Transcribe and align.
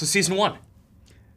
So 0.00 0.06
season 0.06 0.34
one. 0.36 0.56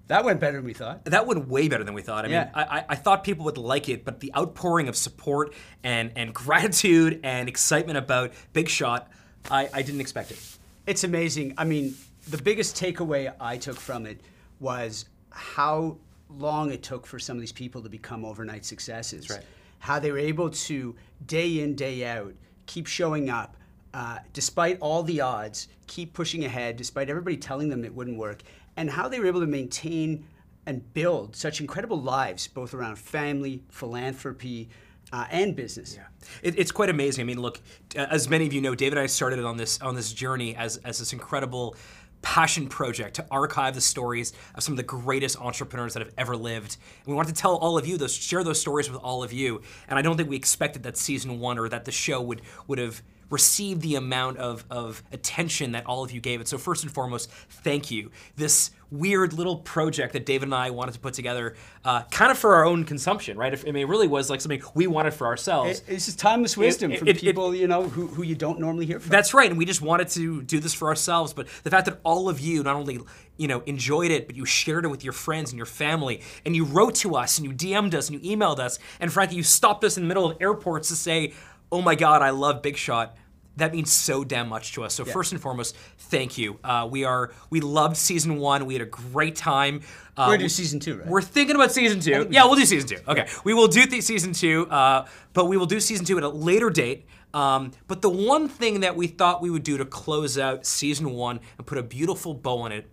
That 0.08 0.24
went 0.24 0.40
better 0.40 0.56
than 0.56 0.66
we 0.66 0.72
thought. 0.72 1.04
That 1.04 1.28
went 1.28 1.50
way 1.50 1.68
better 1.68 1.84
than 1.84 1.94
we 1.94 2.02
thought. 2.02 2.24
I 2.24 2.30
Yeah. 2.30 2.44
mean, 2.46 2.52
I, 2.56 2.64
I- 2.80 2.86
I 2.90 2.96
thought 2.96 3.26
people 3.26 3.44
would 3.44 3.58
like 3.58 3.90
it, 3.90 4.06
but 4.06 4.22
the 4.22 4.34
outpouring 4.38 4.88
of 4.88 4.96
support 4.96 5.54
and, 5.84 6.14
and 6.16 6.34
gratitude 6.46 7.20
and 7.26 7.50
excitement 7.50 7.98
about 7.98 8.32
Big 8.54 8.70
Shot, 8.70 9.12
I, 9.52 9.70
I 9.74 9.82
didn't 9.82 10.00
expect 10.00 10.32
it. 10.32 10.40
It's 10.88 11.04
amazing. 11.04 11.56
I 11.58 11.66
mean, 11.66 11.96
the 12.30 12.38
biggest 12.38 12.78
takeaway 12.78 13.34
I 13.38 13.58
took 13.58 13.76
from 13.76 14.06
it 14.06 14.22
was 14.62 15.10
how 15.30 15.98
long 16.30 16.72
it 16.72 16.84
took 16.84 17.06
for 17.06 17.20
some 17.20 17.36
of 17.36 17.42
these 17.42 17.52
people 17.52 17.82
to 17.82 17.90
become 17.90 18.24
overnight 18.24 18.64
successes. 18.64 19.30
right. 19.30 19.42
How 19.80 20.00
they 20.00 20.10
were 20.10 20.20
able 20.20 20.50
to, 20.52 20.96
day 21.26 21.60
in, 21.60 21.76
day 21.76 22.06
out, 22.06 22.34
keep 22.66 22.88
showing 22.88 23.30
up, 23.30 23.58
uh, 23.94 24.20
despite 24.34 24.78
all 24.80 25.04
the 25.04 25.22
odds, 25.22 25.68
keep 25.88 26.14
pushing 26.14 26.46
ahead, 26.46 26.78
despite 26.78 27.10
everybody 27.10 27.38
telling 27.38 27.70
them 27.70 27.86
it 27.86 27.94
wouldn't 27.94 28.18
work, 28.18 28.42
and 28.78 28.90
how 28.90 29.08
they 29.08 29.20
were 29.20 29.28
able 29.28 29.42
to 29.42 29.48
maintain 29.48 30.26
and 30.66 30.94
build 30.94 31.36
such 31.36 31.60
incredible 31.60 32.00
lives, 32.02 32.48
both 32.48 32.74
around 32.74 32.98
family, 32.98 33.62
philanthropy, 33.70 34.70
uh, 35.12 35.26
and 35.30 35.56
business. 35.56 36.00
It, 36.42 36.58
it's 36.58 36.72
quite 36.72 36.90
amazing. 36.90 37.22
I 37.22 37.26
mean, 37.26 37.40
look, 37.40 37.62
uh, 37.96 38.08
as 38.10 38.30
many 38.30 38.48
of 38.48 38.54
you 38.54 38.62
know, 38.62 38.74
David 38.74 38.98
and 38.98 39.04
I 39.04 39.08
started 39.08 39.44
on 39.44 39.58
this 39.58 39.80
on 39.82 39.96
this 39.96 40.12
journey 40.12 40.56
as 40.56 40.78
as 40.78 40.98
this 41.00 41.14
incredible 41.14 41.76
passion 42.24 42.68
project 42.68 43.18
to 43.18 43.26
archive 43.30 43.76
the 43.76 43.82
stories 43.82 44.34
of 44.56 44.64
some 44.64 44.74
of 44.74 44.78
the 44.78 44.84
greatest 44.84 45.40
entrepreneurs 45.40 45.94
that 45.94 46.00
have 46.00 46.14
ever 46.18 46.36
lived. 46.36 46.78
And 47.06 47.08
we 47.08 47.14
wanted 47.14 47.36
to 47.36 47.42
tell 47.42 47.58
all 47.58 47.78
of 47.78 47.86
you 47.86 47.98
those, 47.98 48.14
share 48.14 48.46
those 48.46 48.62
stories 48.62 48.90
with 48.90 49.00
all 49.02 49.24
of 49.24 49.34
you. 49.34 49.62
And 49.90 50.00
I 50.00 50.02
don't 50.02 50.16
think 50.16 50.30
we 50.30 50.38
expected 50.38 50.84
that 50.84 50.96
season 50.98 51.40
one 51.40 51.60
or 51.60 51.68
that 51.70 51.86
the 51.86 51.92
show 51.92 52.22
would 52.22 52.42
would 52.68 52.80
have 52.80 53.04
received 53.34 53.82
the 53.82 53.96
amount 53.96 54.38
of, 54.38 54.64
of 54.70 55.04
attention 55.12 55.72
that 55.74 55.86
all 55.88 56.04
of 56.04 56.12
you 56.12 56.22
gave 56.22 56.40
it. 56.40 56.48
So 56.48 56.58
first 56.58 56.84
and 56.84 56.94
foremost, 56.94 57.30
thank 57.50 57.90
you. 57.92 58.12
This 58.36 58.72
weird 58.92 59.34
little 59.34 59.58
project 59.58 60.14
that 60.14 60.24
David 60.24 60.44
and 60.46 60.54
I 60.54 60.70
wanted 60.70 60.92
to 60.92 61.00
put 61.00 61.16
together, 61.16 61.56
uh, 61.84 62.04
kind 62.12 62.30
of 62.32 62.38
for 62.38 62.54
our 62.54 62.64
own 62.64 62.84
consumption, 62.84 63.36
right? 63.38 63.52
If, 63.52 63.64
I 63.68 63.72
mean, 63.72 63.82
it 63.84 63.88
really 63.90 64.08
was 64.08 64.30
like 64.30 64.40
something 64.40 64.62
we 64.76 64.86
wanted 64.86 65.16
for 65.16 65.26
ourselves. 65.26 65.80
It- 65.80 65.86
It's 65.96 66.06
just 66.06 66.20
timeless 66.20 66.56
wisdom 66.56 66.92
it- 66.92 67.00
from 67.00 67.08
it- 67.08 67.18
it- 67.18 67.22
people, 67.22 67.56
you 67.56 67.68
know, 67.68 67.84
who, 67.90 68.06
who 68.06 68.22
you 68.22 68.36
don't 68.36 68.60
normally 68.60 68.86
hear 68.86 69.00
from. 69.00 69.10
That's 69.10 69.34
right, 69.34 69.50
and 69.50 69.58
we 69.58 69.66
just 69.66 69.82
wanted 69.82 70.10
to 70.10 70.44
do 70.44 70.60
this 70.60 70.76
for 70.76 70.90
ourselves. 70.90 71.34
But 71.34 71.48
the 71.64 71.72
fact 71.72 71.86
that 71.88 72.00
all 72.04 72.30
of 72.30 72.40
you 72.40 72.62
not 72.62 72.76
only 72.76 73.00
you 73.38 73.48
know 73.48 73.62
enjoyed 73.66 74.12
it, 74.12 74.28
but 74.28 74.36
you 74.36 74.46
shared 74.46 74.86
it 74.86 74.90
with 74.90 75.04
your 75.04 75.14
friends 75.14 75.50
and 75.52 75.58
your 75.58 75.66
family, 75.66 76.22
and 76.46 76.56
you 76.56 76.64
wrote 76.64 76.94
to 76.96 77.16
us, 77.16 77.40
and 77.40 77.48
you 77.48 77.52
DM'd 77.54 77.96
us, 77.96 78.10
and 78.12 78.24
you 78.24 78.38
emailed 78.38 78.60
us, 78.60 78.78
and 79.00 79.12
frankly, 79.12 79.38
you 79.38 79.44
stopped 79.44 79.84
us 79.84 79.98
in 79.98 80.04
the 80.04 80.08
middle 80.08 80.30
of 80.30 80.38
airports 80.40 80.90
to 80.90 80.96
say, 80.96 81.34
"Oh 81.72 81.82
my 81.82 81.96
God, 81.96 82.22
I 82.22 82.30
love 82.30 82.62
Big 82.62 82.78
Shot." 82.78 83.16
That 83.58 83.72
means 83.72 83.92
so 83.92 84.24
damn 84.24 84.50
much 84.50 84.74
to 84.74 84.84
us. 84.84 84.96
So 84.96 85.06
first 85.06 85.32
and 85.32 85.40
foremost, 85.40 85.76
thank 85.98 86.38
you. 86.40 86.60
Uh, 86.64 86.88
we 86.90 87.04
are 87.04 87.32
we 87.52 87.62
loved 87.62 87.98
season 87.98 88.38
one. 88.38 88.66
We 88.66 88.74
had 88.74 88.82
a 88.82 88.88
great 88.88 89.36
time. 89.36 89.82
Uh, 90.18 90.26
We're 90.28 90.34
gonna 90.34 90.46
do 90.46 90.50
season 90.50 90.80
two, 90.80 90.98
right? 90.98 91.08
We're 91.08 91.22
thinking 91.22 91.56
about 91.56 91.72
season 91.72 92.00
two. 92.00 92.28
Yeah, 92.32 92.46
we'll 92.46 92.56
do 92.56 92.66
season 92.66 92.90
two. 92.90 93.04
Okay, 93.08 93.28
we 93.44 93.54
will 93.54 93.68
do 93.68 93.86
the 93.86 94.02
season 94.02 94.34
two, 94.34 94.68
uh, 94.72 95.06
but 95.34 95.46
we 95.46 95.58
will 95.58 95.68
do 95.68 95.80
season 95.80 96.04
two 96.06 96.18
at 96.18 96.24
a 96.24 96.30
later 96.30 96.70
date. 96.72 97.06
Um, 97.34 97.72
but 97.88 98.02
the 98.02 98.10
one 98.10 98.48
thing 98.48 98.80
that 98.82 98.96
we 98.96 99.08
thought 99.08 99.42
we 99.42 99.50
would 99.50 99.64
do 99.64 99.78
to 99.78 99.86
close 99.86 100.38
out 100.38 100.66
season 100.66 101.12
one 101.12 101.40
and 101.58 101.66
put 101.66 101.78
a 101.78 101.84
beautiful 101.84 102.34
bow 102.34 102.60
on 102.60 102.72
it 102.72 102.88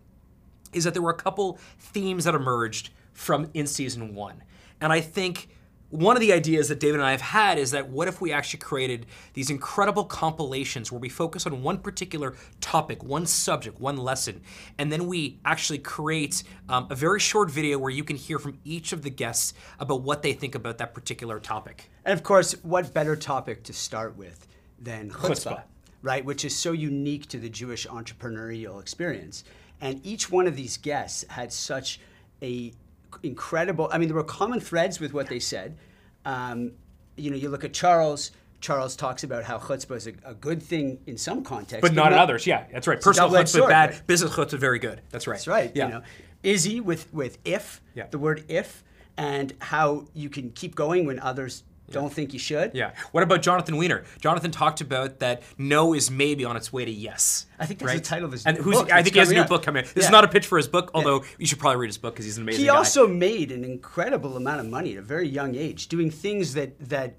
is 0.73 0.85
that 0.85 0.93
there 0.95 1.03
were 1.03 1.11
a 1.11 1.15
couple 1.15 1.59
themes 1.79 2.25
that 2.25 2.35
emerged 2.35 2.91
from 3.13 3.51
in 3.55 3.67
season 3.67 4.15
one, 4.15 4.43
and 4.81 4.93
I 4.93 5.01
think. 5.01 5.49
One 5.91 6.17
of 6.17 6.21
the 6.21 6.33
ideas 6.33 6.69
that 6.69 6.79
David 6.79 7.01
and 7.01 7.05
I 7.05 7.11
have 7.11 7.21
had 7.21 7.59
is 7.59 7.73
that 7.73 7.89
what 7.89 8.07
if 8.07 8.21
we 8.21 8.33
actually 8.33 8.61
created 8.61 9.07
these 9.35 9.51
incredible 9.51 10.05
compilations 10.05 10.93
where 10.93 11.01
we 11.01 11.09
focus 11.09 11.47
on 11.47 11.65
one 11.65 11.79
particular 11.79 12.37
topic, 12.61 13.03
one 13.03 13.27
subject, 13.27 13.81
one 13.81 13.97
lesson, 13.97 14.41
and 14.79 14.93
then 14.93 15.09
we 15.09 15.41
actually 15.45 15.79
create 15.79 16.45
um, 16.69 16.87
a 16.91 16.95
very 16.95 17.19
short 17.19 17.51
video 17.51 17.77
where 17.77 17.91
you 17.91 18.05
can 18.05 18.15
hear 18.15 18.39
from 18.39 18.61
each 18.65 18.93
of 18.93 19.03
the 19.03 19.11
guests 19.11 19.53
about 19.81 20.03
what 20.03 20.23
they 20.23 20.33
think 20.33 20.55
about 20.55 20.79
that 20.79 20.95
particular 20.95 21.41
topic. 21.41 21.91
And 22.05 22.17
of 22.17 22.23
course, 22.23 22.53
what 22.63 22.95
better 22.95 23.17
topic 23.17 23.65
to 23.65 23.73
start 23.73 24.17
with 24.17 24.47
than 24.79 25.11
chutzpah, 25.11 25.29
Chutzpah. 25.29 25.63
right? 26.03 26.25
Which 26.25 26.45
is 26.45 26.55
so 26.55 26.71
unique 26.71 27.27
to 27.31 27.39
the 27.41 27.49
Jewish 27.49 27.89
entrepreneurial 27.89 28.81
experience. 28.81 29.43
And 29.81 30.01
each 30.07 30.31
one 30.31 30.47
of 30.47 30.55
these 30.55 30.77
guests 30.77 31.25
had 31.31 31.53
such 31.53 31.99
a 32.43 32.73
incredible. 33.23 33.89
I 33.93 33.99
mean, 33.99 34.09
there 34.09 34.17
were 34.17 34.25
common 34.25 34.61
threads 34.61 35.01
with 35.01 35.13
what 35.13 35.29
they 35.29 35.39
said. 35.39 35.77
Um, 36.25 36.73
you 37.17 37.31
know, 37.31 37.37
you 37.37 37.49
look 37.49 37.65
at 37.65 37.73
Charles. 37.73 38.31
Charles 38.61 38.95
talks 38.95 39.25
about 39.25 39.45
how 39.45 39.57
chutzpah 39.59 39.97
is 39.97 40.07
a, 40.07 40.13
a 40.25 40.35
good 40.35 40.63
thing 40.63 40.99
in 41.07 41.17
some 41.17 41.43
contexts, 41.43 41.81
But 41.81 41.95
not 41.95 42.13
in 42.13 42.19
others. 42.19 42.47
Yeah, 42.47 42.67
that's 42.71 42.87
right. 42.87 43.01
Personal 43.01 43.31
chutzpah 43.31 43.49
sword, 43.49 43.71
bad, 43.71 43.91
right? 43.91 44.07
business 44.07 44.33
chutzpah 44.33 44.59
very 44.59 44.79
good. 44.79 45.01
That's 45.09 45.27
right. 45.27 45.37
That's 45.37 45.49
right. 45.49 45.73
Yeah. 45.75 45.87
You 45.87 45.93
know, 45.95 46.03
Issy 46.43 46.81
with 46.81 47.13
with 47.13 47.39
if 47.45 47.81
Yeah. 47.95 48.07
the 48.11 48.19
word 48.19 48.45
if 48.49 48.85
and 49.17 49.55
how 49.61 50.07
you 50.15 50.29
can 50.29 50.51
keep 50.51 50.75
going 50.75 51.07
when 51.07 51.19
others 51.21 51.63
don't 51.91 52.13
think 52.13 52.33
you 52.33 52.39
should. 52.39 52.73
Yeah. 52.75 52.93
What 53.13 53.23
about 53.23 53.43
Jonathan 53.43 53.75
Wener? 53.77 54.05
Jonathan 54.21 54.51
talked 54.51 54.81
about 54.81 55.21
that 55.21 55.43
no 55.59 55.95
is 55.95 56.11
maybe 56.11 56.45
on 56.45 56.57
its 56.57 56.73
way 56.73 56.85
to 56.85 56.91
yes. 56.91 57.47
I 57.59 57.67
think 57.67 57.81
that's 57.81 57.95
the 57.95 58.01
title 58.01 58.27
of 58.27 58.33
his 58.33 58.47
and 58.47 58.57
who's, 58.57 58.77
book 58.77 58.93
I 58.93 59.03
think 59.03 59.15
he 59.15 59.19
has 59.21 59.31
a 59.31 59.35
new 59.35 59.45
book 59.45 59.63
coming. 59.63 59.85
This 59.95 60.05
is 60.05 60.11
not 60.11 60.25
a 60.25 60.29
pitch 60.29 60.47
for 60.47 60.57
his 60.57 60.69
book, 60.69 60.91
although 60.95 61.25
you 61.39 61.47
should 61.47 61.59
probably 61.59 61.79
read 61.81 61.89
his 61.89 61.99
book 61.99 62.15
because 62.15 62.25
he's 62.25 62.37
an 62.37 62.45
amazing 62.45 62.61
He 62.61 62.67
guy. 62.67 62.77
also 62.77 63.07
made 63.07 63.53
an 63.53 63.65
incredible 63.65 64.37
amount 64.37 64.61
of 64.61 64.67
money 64.67 64.93
at 64.93 64.99
a 64.99 65.03
very 65.03 65.29
young 65.29 65.55
age, 65.55 65.89
doing 65.89 66.11
things 66.11 66.55
that 66.55 66.79
that 66.89 67.17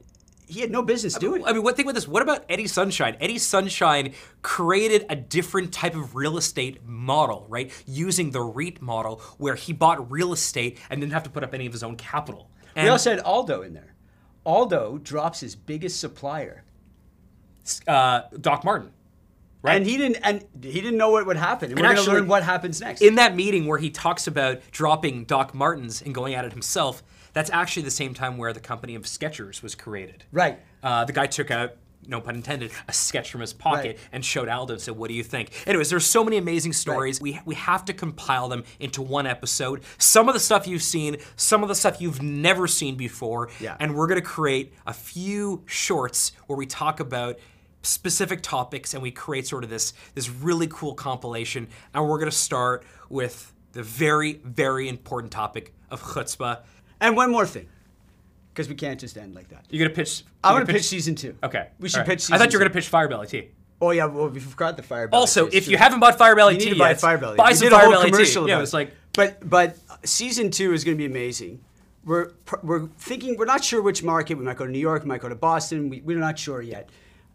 he 0.51 0.59
had 0.59 0.69
no 0.69 0.81
business 0.81 1.13
doing. 1.15 1.45
I 1.45 1.53
mean, 1.53 1.63
what 1.63 1.77
thing 1.77 1.85
with 1.85 1.95
this? 1.95 2.07
What 2.07 2.21
about 2.21 2.43
Eddie 2.49 2.67
Sonshine? 2.67 3.15
Eddie 3.21 3.37
Sonshine 3.37 4.13
created 4.41 5.05
a 5.09 5.15
different 5.15 5.71
type 5.71 5.95
of 5.95 6.13
real 6.13 6.37
estate 6.37 6.85
model, 6.85 7.45
right? 7.47 7.71
Using 7.87 8.31
the 8.31 8.41
REIT 8.41 8.81
model 8.81 9.21
where 9.37 9.55
he 9.55 9.71
bought 9.71 10.11
real 10.11 10.33
estate 10.33 10.77
and 10.89 10.99
didn't 10.99 11.13
have 11.13 11.23
to 11.23 11.29
put 11.29 11.43
up 11.43 11.53
any 11.53 11.67
of 11.67 11.71
his 11.71 11.83
own 11.83 11.95
capital. 11.95 12.49
And 12.75 12.85
we 12.85 12.89
also 12.89 13.11
had 13.11 13.21
Aldo 13.21 13.61
in 13.61 13.73
there. 13.73 13.90
Aldo 14.45 14.99
drops 14.99 15.39
his 15.39 15.55
biggest 15.55 15.99
supplier, 15.99 16.63
uh, 17.87 18.21
Doc 18.39 18.63
Martens. 18.63 18.91
Right. 19.63 19.75
and 19.77 19.85
he 19.85 19.95
didn't 19.95 20.17
and 20.23 20.43
he 20.59 20.81
didn't 20.81 20.97
know 20.97 21.11
what 21.11 21.27
would 21.27 21.37
happen. 21.37 21.69
And, 21.69 21.77
And 21.77 21.87
we're 21.87 21.93
going 21.93 22.05
to 22.07 22.11
learn 22.13 22.27
what 22.27 22.41
happens 22.41 22.81
next. 22.81 23.01
In 23.03 23.13
that 23.15 23.35
meeting 23.35 23.67
where 23.67 23.77
he 23.77 23.91
talks 23.91 24.25
about 24.25 24.59
dropping 24.71 25.25
Doc 25.25 25.53
Martens 25.53 26.01
and 26.01 26.15
going 26.15 26.33
at 26.33 26.45
it 26.45 26.51
himself, 26.51 27.03
that's 27.33 27.51
actually 27.51 27.83
the 27.83 27.91
same 27.91 28.15
time 28.15 28.39
where 28.39 28.53
the 28.53 28.59
company 28.59 28.95
of 28.95 29.03
Skechers 29.03 29.61
was 29.61 29.75
created. 29.75 30.23
Right. 30.31 30.59
Uh, 30.81 31.05
the 31.05 31.13
guy 31.13 31.27
took 31.27 31.51
out, 31.51 31.75
no 32.07 32.19
pun 32.21 32.35
intended, 32.35 32.71
a 32.87 32.93
sketch 32.93 33.31
from 33.31 33.41
his 33.41 33.53
pocket 33.53 33.85
Right. 33.97 33.99
and 34.11 34.25
showed 34.25 34.49
Aldo 34.49 34.73
and 34.73 34.81
said, 34.81 34.95
"What 34.97 35.07
do 35.09 35.13
you 35.13 35.23
think?" 35.23 35.51
Anyways, 35.67 35.89
there's 35.89 36.05
so 36.05 36.23
many 36.23 36.37
amazing 36.37 36.73
stories. 36.73 37.21
We 37.21 37.39
we 37.45 37.55
have 37.55 37.85
to 37.85 37.93
compile 37.93 38.49
them 38.49 38.63
into 38.79 39.01
one 39.01 39.27
episode. 39.27 39.81
Some 39.97 40.27
of 40.27 40.33
the 40.33 40.39
stuff 40.39 40.67
you've 40.67 40.83
seen, 40.83 41.17
some 41.35 41.63
of 41.63 41.69
the 41.69 41.75
stuff 41.75 42.01
you've 42.01 42.21
never 42.21 42.67
seen 42.67 42.95
before, 42.95 43.49
Yeah. 43.59 43.77
and 43.79 43.95
we're 43.95 44.07
gonna 44.07 44.21
create 44.21 44.73
a 44.87 44.93
few 44.93 45.63
shorts 45.67 46.31
where 46.47 46.57
we 46.57 46.65
talk 46.65 46.99
about 46.99 47.37
specific 47.83 48.41
topics 48.43 48.93
and 48.93 49.01
we 49.01 49.11
create 49.11 49.47
sort 49.47 49.63
of 49.63 49.69
this 49.69 49.93
this 50.13 50.29
really 50.29 50.67
cool 50.67 50.93
compilation. 50.93 51.67
And 51.93 52.07
we're 52.07 52.19
gonna 52.19 52.31
start 52.31 52.83
with 53.09 53.53
the 53.73 53.83
very 53.83 54.33
very 54.43 54.87
important 54.89 55.31
topic 55.31 55.73
of 55.89 56.01
chutzpah. 56.01 56.59
and 56.99 57.15
one 57.15 57.31
more 57.31 57.45
thing, 57.45 57.67
because 58.53 58.67
we 58.67 58.75
can't 58.75 58.99
just 58.99 59.17
end 59.17 59.35
like 59.35 59.49
that. 59.49 59.65
You're 59.69 59.85
gonna 59.85 59.95
pitch. 59.95 60.23
I'm 60.43 60.53
going 60.53 60.61
to 60.61 60.67
gonna 60.67 60.79
pitch 60.79 60.87
season 60.87 61.15
two. 61.15 61.35
Okay, 61.43 61.69
We 61.79 61.89
should 61.89 61.99
right. 61.99 62.07
pitch 62.07 62.21
season 62.21 62.35
I 62.35 62.37
thought 62.37 62.51
you 62.51 62.59
were 62.59 62.65
gonna 62.65 62.73
pitch 62.73 62.87
Fire 62.87 63.07
Belly 63.07 63.27
tea. 63.27 63.49
Oh 63.79 63.91
yeah, 63.91 64.05
well 64.05 64.29
we 64.29 64.39
forgot 64.39 64.77
the 64.77 64.83
Fire 64.83 65.07
Belly. 65.07 65.19
Also, 65.19 65.47
if 65.47 65.67
you 65.67 65.77
haven't 65.77 65.99
bought 65.99 66.17
Fire 66.17 66.35
Belly 66.35 66.53
you 66.53 66.59
tea 66.59 66.65
need 66.67 66.73
to 66.73 66.79
buy 66.79 66.89
yet, 66.89 67.01
Fire 67.01 67.17
Belly. 67.17 67.37
buy 67.37 67.49
We 67.49 67.55
some 67.55 67.65
did 67.69 67.73
a 67.73 67.79
whole 67.79 67.91
Belly 67.91 68.11
commercial 68.11 68.45
tea. 68.45 68.51
Yeah, 68.51 68.61
it's 68.61 68.73
like 68.73 68.93
But 69.13 69.49
but 69.49 69.77
season 70.03 70.51
two 70.51 70.73
is 70.73 70.83
going 70.83 70.97
to 70.97 71.01
be 71.01 71.05
amazing. 71.05 71.61
We're 72.03 72.31
we're 72.63 72.87
thinking 72.97 73.37
we're 73.37 73.45
not 73.45 73.63
sure 73.63 73.81
which 73.81 74.03
market. 74.03 74.37
We 74.37 74.43
might 74.45 74.57
go 74.57 74.65
to 74.65 74.71
New 74.71 74.79
York. 74.79 75.03
We 75.03 75.09
might 75.09 75.21
go 75.21 75.29
to 75.29 75.35
Boston. 75.35 75.89
We, 75.89 76.01
we're 76.01 76.19
not 76.19 76.37
sure 76.37 76.61
yet. 76.61 76.89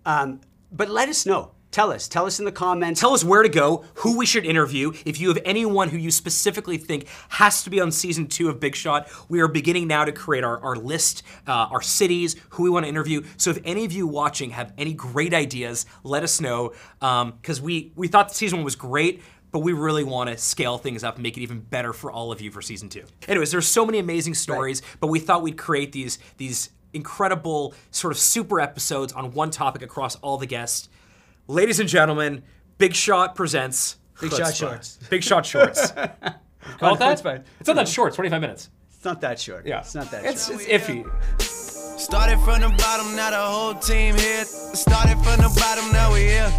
Um, 0.04 0.40
but 0.72 0.88
let 0.88 1.08
us 1.08 1.26
know. 1.26 1.52
Tell 1.76 1.92
us. 1.92 2.08
Tell 2.08 2.24
us 2.24 2.38
in 2.38 2.46
the 2.46 2.52
comments. 2.52 2.98
tell 2.98 3.12
us 3.12 3.22
where 3.22 3.42
to 3.42 3.50
go, 3.50 3.84
who 3.96 4.16
we 4.16 4.24
should 4.24 4.46
interview. 4.46 4.94
If 5.04 5.20
you 5.20 5.28
have 5.28 5.36
anyone 5.44 5.90
who 5.90 5.98
you 5.98 6.10
specifically 6.10 6.78
think 6.78 7.06
has 7.28 7.64
to 7.64 7.68
be 7.68 7.82
on 7.82 7.92
season 7.92 8.28
two 8.28 8.48
of 8.48 8.58
Big 8.58 8.74
Shot, 8.74 9.10
we 9.28 9.40
are 9.40 9.46
beginning 9.46 9.86
now 9.86 10.06
to 10.06 10.10
create 10.10 10.42
our, 10.42 10.58
our 10.60 10.76
list, 10.76 11.22
uh, 11.46 11.52
our 11.52 11.82
cities, 11.82 12.34
who 12.48 12.62
we 12.62 12.70
want 12.70 12.86
to 12.86 12.88
interview. 12.88 13.24
So 13.36 13.50
if 13.50 13.58
any 13.62 13.84
of 13.84 13.92
you 13.92 14.06
watching 14.06 14.52
have 14.52 14.72
any 14.78 14.94
great 14.94 15.34
ideas, 15.34 15.84
let 16.02 16.22
us 16.22 16.40
know. 16.40 16.72
Because 16.98 17.60
we, 17.60 17.92
we 17.94 18.08
thought 18.08 18.34
season 18.34 18.60
one 18.60 18.64
was 18.64 18.74
great. 18.74 19.22
But 19.52 19.58
we 19.58 19.74
really 19.74 20.02
want 20.02 20.30
to 20.30 20.38
scale 20.38 20.78
things 20.78 21.04
up 21.04 21.16
and 21.16 21.22
make 21.22 21.36
it 21.36 21.42
even 21.42 21.60
better 21.60 21.92
for 21.92 22.10
all 22.10 22.32
of 22.32 22.40
you 22.40 22.50
for 22.50 22.62
season 22.62 22.88
two. 22.88 23.04
Anyways, 23.28 23.50
there's 23.50 23.68
so 23.68 23.84
many 23.84 23.98
amazing 23.98 24.32
stories, 24.32 24.80
but 24.98 25.08
we 25.08 25.18
thought 25.18 25.42
we'd 25.42 25.58
create 25.58 25.92
these 25.92 26.18
these 26.38 26.70
incredible 26.94 27.74
sort 27.90 28.14
of 28.14 28.18
super 28.18 28.60
episodes 28.60 29.12
on 29.12 29.32
one 29.32 29.50
topic 29.50 29.82
across 29.82 30.16
all 30.16 30.38
the 30.38 30.46
guests. 30.46 30.88
Ladies 31.48 31.78
and 31.80 31.88
gentlemen, 31.88 32.42
Big 32.78 32.94
Shot 32.94 33.34
presents 33.34 33.96
Big 34.20 34.32
Shot 34.32 34.54
Shorts. 34.54 34.98
Big 35.10 35.22
Shot 35.22 35.46
Shorts. 35.46 35.92
Call 36.78 36.94
it 36.94 36.98
that? 36.98 37.18
Chutzpah. 37.22 37.44
It's 37.60 37.68
not 37.68 37.76
that 37.76 37.88
short. 37.88 38.08
It's 38.08 38.16
25 38.16 38.40
minutes. 38.40 38.70
It's 38.92 39.04
not 39.04 39.20
that 39.20 39.38
short. 39.38 39.64
Yeah, 39.66 39.78
It's 39.80 39.94
not 39.94 40.10
that 40.10 40.24
It's, 40.24 40.48
short. 40.48 40.60
it's 40.66 40.84
iffy. 40.86 41.06
Started 42.00 42.38
from 42.40 42.60
the 42.60 42.68
bottom, 42.76 43.14
now 43.14 43.30
the 43.30 43.36
whole 43.36 43.74
team 43.74 44.16
here. 44.16 44.44
Started 44.44 45.14
from 45.18 45.36
the 45.40 45.52
bottom, 45.60 45.92
now 45.92 46.12
we 46.12 46.20
here. 46.24 46.52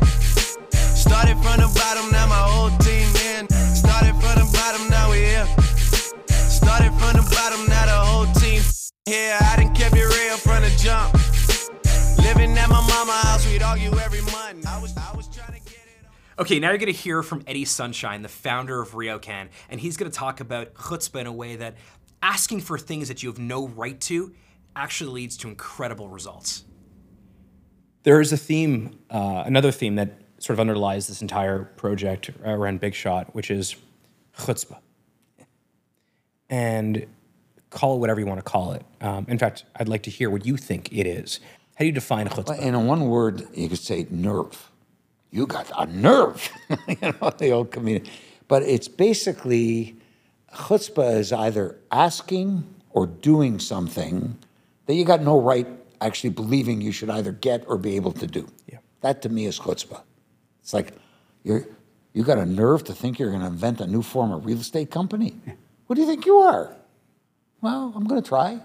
Argue 13.78 14.00
every 14.00 14.22
month. 14.22 14.66
I 14.66 14.82
was, 14.82 14.96
I 14.98 15.16
was 15.16 15.28
trying 15.28 15.54
to 15.54 15.60
get 15.60 15.74
it. 15.74 16.40
Okay, 16.40 16.60
now 16.60 16.70
you're 16.70 16.80
going 16.80 16.92
to 16.92 17.00
hear 17.00 17.22
from 17.22 17.44
Eddie 17.46 17.66
Sonshine, 17.66 18.24
the 18.24 18.30
founder 18.30 18.82
of 18.82 18.92
RioCan, 18.92 19.50
and 19.70 19.80
he's 19.80 19.98
going 19.98 20.12
to 20.12 20.18
talk 20.18 20.40
about 20.40 20.74
chutzpah 20.74 21.22
in 21.22 21.28
a 21.28 21.32
way 21.32 21.58
that 21.58 21.76
asking 22.24 22.62
for 22.62 22.80
things 22.80 23.08
that 23.08 23.22
you 23.22 23.30
have 23.30 23.38
no 23.38 23.68
right 23.68 24.00
to 24.02 24.34
actually 24.76 25.12
leads 25.12 25.38
to 25.38 25.48
incredible 25.48 26.10
results. 26.10 26.64
There 28.02 28.20
is 28.20 28.34
a 28.34 28.38
theme, 28.38 28.98
uh, 29.12 29.44
another 29.46 29.72
theme 29.72 29.96
that 29.96 30.22
sort 30.40 30.56
of 30.56 30.60
underlies 30.60 31.08
this 31.08 31.22
entire 31.22 31.66
project 31.66 32.32
around 32.44 32.80
Big 32.80 32.96
Shot, 32.96 33.36
which 33.36 33.52
is 33.52 33.76
chutzpah. 34.40 34.80
And 36.50 37.06
call 37.70 37.96
it 37.96 38.00
whatever 38.00 38.20
you 38.20 38.26
want 38.26 38.40
to 38.40 38.50
call 38.50 38.72
it. 38.74 38.84
Um, 39.02 39.26
in 39.28 39.38
fact, 39.38 39.66
I'd 39.76 39.90
like 39.90 40.04
to 40.04 40.10
hear 40.10 40.30
what 40.30 40.46
you 40.46 40.58
think 40.58 40.92
it 40.92 41.06
is. 41.06 41.40
How 41.78 41.84
do 41.84 41.86
you 41.86 41.92
define 41.92 42.28
chutzpah? 42.28 42.58
In 42.60 42.88
one 42.88 43.08
word, 43.08 43.48
you 43.54 43.70
could 43.70 43.78
say 43.78 44.08
nerve. 44.10 44.72
You 45.30 45.46
got 45.46 45.72
a 45.78 45.86
nerve, 45.86 46.50
you 46.88 46.98
know, 47.02 47.30
the 47.38 47.52
old 47.52 47.70
comedian. 47.70 48.12
But 48.48 48.64
it's 48.64 48.88
basically 48.88 49.96
chutzpah 50.56 51.18
is 51.18 51.32
either 51.32 51.76
asking 51.92 52.68
or 52.90 53.06
doing 53.06 53.60
something 53.60 54.40
that 54.88 54.96
you 54.96 55.06
got 55.06 55.22
no 55.22 55.40
right 55.40 55.68
actually 56.02 56.32
believing 56.32 56.82
you 56.82 56.92
should 56.92 57.12
either 57.12 57.32
get 57.32 57.64
or 57.68 57.78
be 57.78 57.96
able 57.96 58.14
to 58.14 58.26
do. 58.26 58.48
Yeah. 58.66 58.80
That 59.02 59.22
to 59.22 59.30
me 59.30 59.46
is 59.46 59.60
chutzpah. 59.60 60.02
It's 60.64 60.74
like 60.74 60.94
you're 61.44 61.68
you 62.14 62.24
got 62.24 62.40
a 62.40 62.46
nerve 62.48 62.86
to 62.86 62.94
think 62.96 63.20
you're 63.20 63.30
going 63.30 63.42
to 63.42 63.48
invent 63.48 63.82
a 63.82 63.86
new 63.86 64.02
form 64.02 64.32
of 64.32 64.48
real 64.48 64.58
estate 64.60 64.90
company. 64.90 65.36
Yeah. 65.46 65.54
What 65.86 65.98
do 65.98 66.02
you 66.02 66.08
think 66.08 66.26
you 66.26 66.38
are? 66.38 66.76
Well, 67.62 67.94
I'm 67.96 68.06
going 68.06 68.20
to 68.20 68.28
try. 68.28 68.62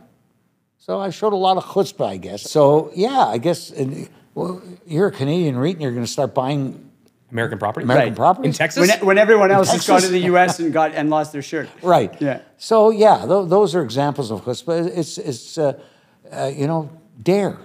So 0.84 0.98
I 0.98 1.10
showed 1.10 1.32
a 1.32 1.36
lot 1.36 1.56
of 1.58 1.64
chutzpah, 1.64 2.08
I 2.08 2.16
guess. 2.16 2.42
So 2.50 2.90
yeah, 2.92 3.20
I 3.20 3.38
guess 3.38 3.70
and, 3.70 4.08
well, 4.34 4.60
you're 4.84 5.06
a 5.06 5.12
Canadian 5.12 5.56
REIT 5.56 5.74
and 5.74 5.82
you're 5.82 5.92
going 5.92 6.04
to 6.04 6.10
start 6.10 6.34
buying 6.34 6.90
American 7.30 7.58
property? 7.60 7.84
American 7.84 8.08
Right. 8.10 8.16
property 8.16 8.48
In 8.48 8.52
Texas? 8.52 8.88
When, 8.88 9.06
when 9.06 9.16
everyone 9.18 9.52
else 9.52 9.70
has 9.70 9.86
gone 9.86 10.00
to 10.00 10.08
the 10.08 10.18
U.S. 10.32 10.58
and 10.58 10.72
got 10.72 10.92
and 10.92 11.08
lost 11.08 11.32
their 11.32 11.40
shirt. 11.40 11.68
Right. 11.84 12.12
Yeah. 12.20 12.40
So 12.58 12.90
yeah, 12.90 13.18
th- 13.18 13.48
those 13.48 13.76
are 13.76 13.82
examples 13.84 14.32
of 14.32 14.42
chutzpah. 14.44 14.90
It's 14.98 15.18
it's 15.18 15.56
uh, 15.56 15.78
uh, 16.32 16.50
you 16.52 16.66
know 16.66 16.90
dare, 17.22 17.58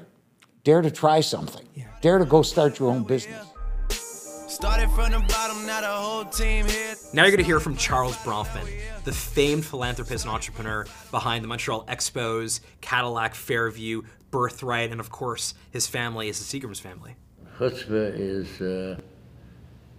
dare 0.64 0.84
to 0.84 0.92
try 0.92 1.22
something. 1.22 1.68
yeah. 1.74 1.86
Dare 2.02 2.20
to 2.20 2.26
go 2.26 2.44
start 2.44 2.78
your 2.78 2.92
own 2.92 3.02
business. 3.04 3.44
Started 4.48 4.90
from 4.92 5.12
the 5.12 5.20
bottom, 5.28 5.66
now 5.66 5.82
the 5.82 5.88
whole 5.88 6.26
team 6.26 6.66
here. 6.68 6.96
Now 7.14 7.24
you're 7.24 7.32
going 7.32 7.40
to 7.40 7.50
hear 7.52 7.60
from 7.60 7.76
Charles 7.78 8.16
Bronfman, 8.18 8.66
the 9.08 9.14
famed 9.14 9.66
philanthropist 9.66 10.26
and 10.26 10.34
entrepreneur 10.34 10.86
behind 11.12 11.42
the 11.42 11.48
Montreal 11.48 11.86
Expos, 11.86 12.60
Cadillac 12.82 13.36
Fairview, 13.36 14.02
Birthright, 14.32 14.92
and 14.92 15.00
of 15.00 15.10
course, 15.10 15.54
his 15.72 15.88
family 15.88 16.28
is 16.28 16.38
the 16.40 16.60
Seagram's 16.60 16.82
family. 16.82 17.16
Chutzpah 17.58 18.14
is 18.20 18.60
uh, 18.60 19.00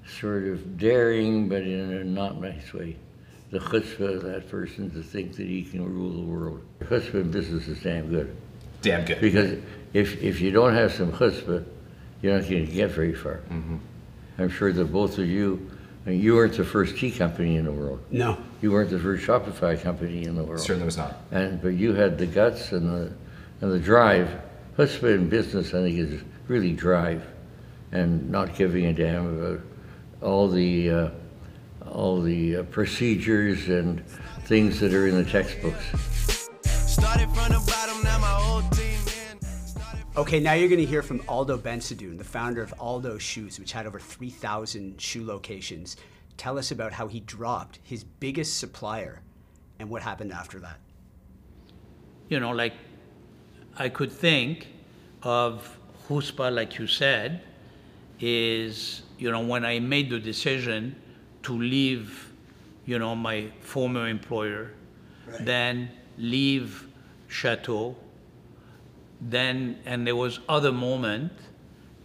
sort 0.06 0.44
of 0.48 0.76
daring, 0.76 1.48
but 1.48 1.62
in 1.62 1.90
a 1.90 2.04
not 2.04 2.38
nice 2.38 2.74
way. 2.74 2.96
The 3.50 3.60
chutzpah 3.60 4.16
of 4.16 4.22
that 4.24 4.50
person 4.50 4.90
to 4.90 5.02
think 5.02 5.36
that 5.36 5.46
he 5.46 5.64
can 5.64 5.82
rule 5.90 6.12
the 6.12 6.30
world. 6.30 6.62
Chutzpah 6.80 7.14
in 7.14 7.30
business 7.30 7.66
is 7.66 7.82
damn 7.82 8.10
good. 8.10 8.36
Damn 8.82 9.06
good. 9.06 9.22
Because 9.22 9.58
if, 9.94 10.22
if 10.22 10.38
you 10.38 10.50
don't 10.50 10.74
have 10.74 10.92
some 10.92 11.12
chutzpah, 11.12 11.64
you're 12.20 12.38
not 12.38 12.46
going 12.46 12.66
to 12.66 12.72
get 12.72 12.90
very 12.90 13.14
far. 13.14 13.40
I'm 14.36 14.50
sure 14.50 14.70
that 14.70 14.84
both 14.92 15.16
of 15.16 15.26
you, 15.26 15.70
I 16.04 16.10
mean, 16.10 16.20
you 16.20 16.34
weren't 16.34 16.58
the 16.58 16.64
first 16.64 16.98
tea 16.98 17.10
company 17.10 17.56
in 17.56 17.64
the 17.64 17.72
world. 17.72 18.00
No. 18.10 18.36
You 18.60 18.72
weren't 18.72 18.90
the 18.90 18.98
first 18.98 19.24
Shopify 19.24 19.80
company 19.80 20.24
in 20.24 20.34
the 20.34 20.42
world. 20.42 20.60
Certainly 20.60 20.86
was 20.86 20.96
not. 20.96 21.16
And 21.30 21.62
but 21.62 21.74
you 21.74 21.94
had 21.94 22.18
the 22.18 22.26
guts 22.26 22.72
and 22.72 22.88
the 22.88 23.12
and 23.60 23.72
the 23.72 23.78
drive. 23.78 24.40
Chutzpah 24.76 25.14
in 25.14 25.28
business, 25.28 25.68
I 25.74 25.82
think, 25.82 25.98
is 25.98 26.22
really 26.46 26.72
drive, 26.72 27.24
and 27.92 28.30
not 28.30 28.54
giving 28.54 28.86
a 28.86 28.92
damn 28.92 29.38
about 29.38 29.60
all 30.22 30.48
the 30.48 30.90
uh, 30.90 31.10
all 31.90 32.20
the 32.20 32.56
uh, 32.56 32.62
procedures 32.64 33.68
and 33.68 34.04
things 34.44 34.80
that 34.80 34.92
are 34.92 35.06
in 35.06 35.14
the 35.14 35.28
textbooks. 35.30 35.84
Started 36.62 37.28
from 37.30 37.52
the 37.52 37.62
bottom, 37.66 38.02
now 38.02 38.18
my 38.18 38.26
whole 38.26 38.62
team 38.70 38.98
here. 39.06 39.38
Started 39.66 40.04
Okay, 40.16 40.40
now 40.40 40.54
you're 40.54 40.68
going 40.68 40.80
to 40.80 40.86
hear 40.86 41.02
from 41.02 41.22
Aldo 41.28 41.58
Bensadoun, 41.58 42.18
the 42.18 42.24
founder 42.24 42.62
of 42.62 42.74
Aldo 42.78 43.18
Shoes, 43.18 43.58
which 43.58 43.72
had 43.72 43.86
over 43.86 44.00
3,000 44.00 45.00
shoe 45.00 45.24
locations. 45.24 45.96
Tell 46.38 46.56
us 46.58 46.70
about 46.70 46.92
how 46.92 47.08
he 47.08 47.20
dropped 47.20 47.80
his 47.82 48.04
biggest 48.04 48.58
supplier 48.58 49.20
and 49.78 49.90
what 49.90 50.02
happened 50.02 50.32
after 50.32 50.58
that. 50.60 50.78
you 52.28 52.38
know, 52.40 52.50
like 52.50 52.74
I 53.76 53.88
could 53.88 54.12
think 54.12 54.68
of 55.22 55.78
chutzpah, 56.06 56.54
like 56.54 56.78
you 56.78 56.86
said, 56.86 57.42
is, 58.20 59.02
you 59.18 59.30
know, 59.30 59.40
when 59.40 59.64
I 59.64 59.78
made 59.78 60.10
the 60.10 60.18
decision 60.18 60.94
to 61.44 61.58
leave, 61.58 62.32
you 62.86 62.98
know, 62.98 63.14
my 63.14 63.50
former 63.60 64.08
employer, 64.08 64.72
then 65.40 65.90
leave 66.18 66.86
Chateau, 67.28 67.96
then, 69.20 69.78
and 69.84 70.06
there 70.06 70.16
was 70.16 70.40
other 70.48 70.72
moment 70.72 71.32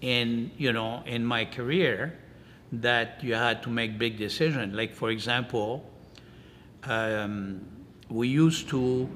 in, 0.01 0.51
you 0.57 0.73
know, 0.73 1.03
in 1.05 1.25
my 1.25 1.45
career 1.45 2.17
that 2.81 3.23
you 3.23 3.35
had 3.35 3.61
to 3.63 3.69
make 3.69 3.97
big 3.97 4.17
decision. 4.17 4.75
Like, 4.75 4.93
for 4.93 5.09
example, 5.11 5.83
um, 6.83 7.61
we 8.09 8.27
used 8.27 8.67
to 8.69 9.09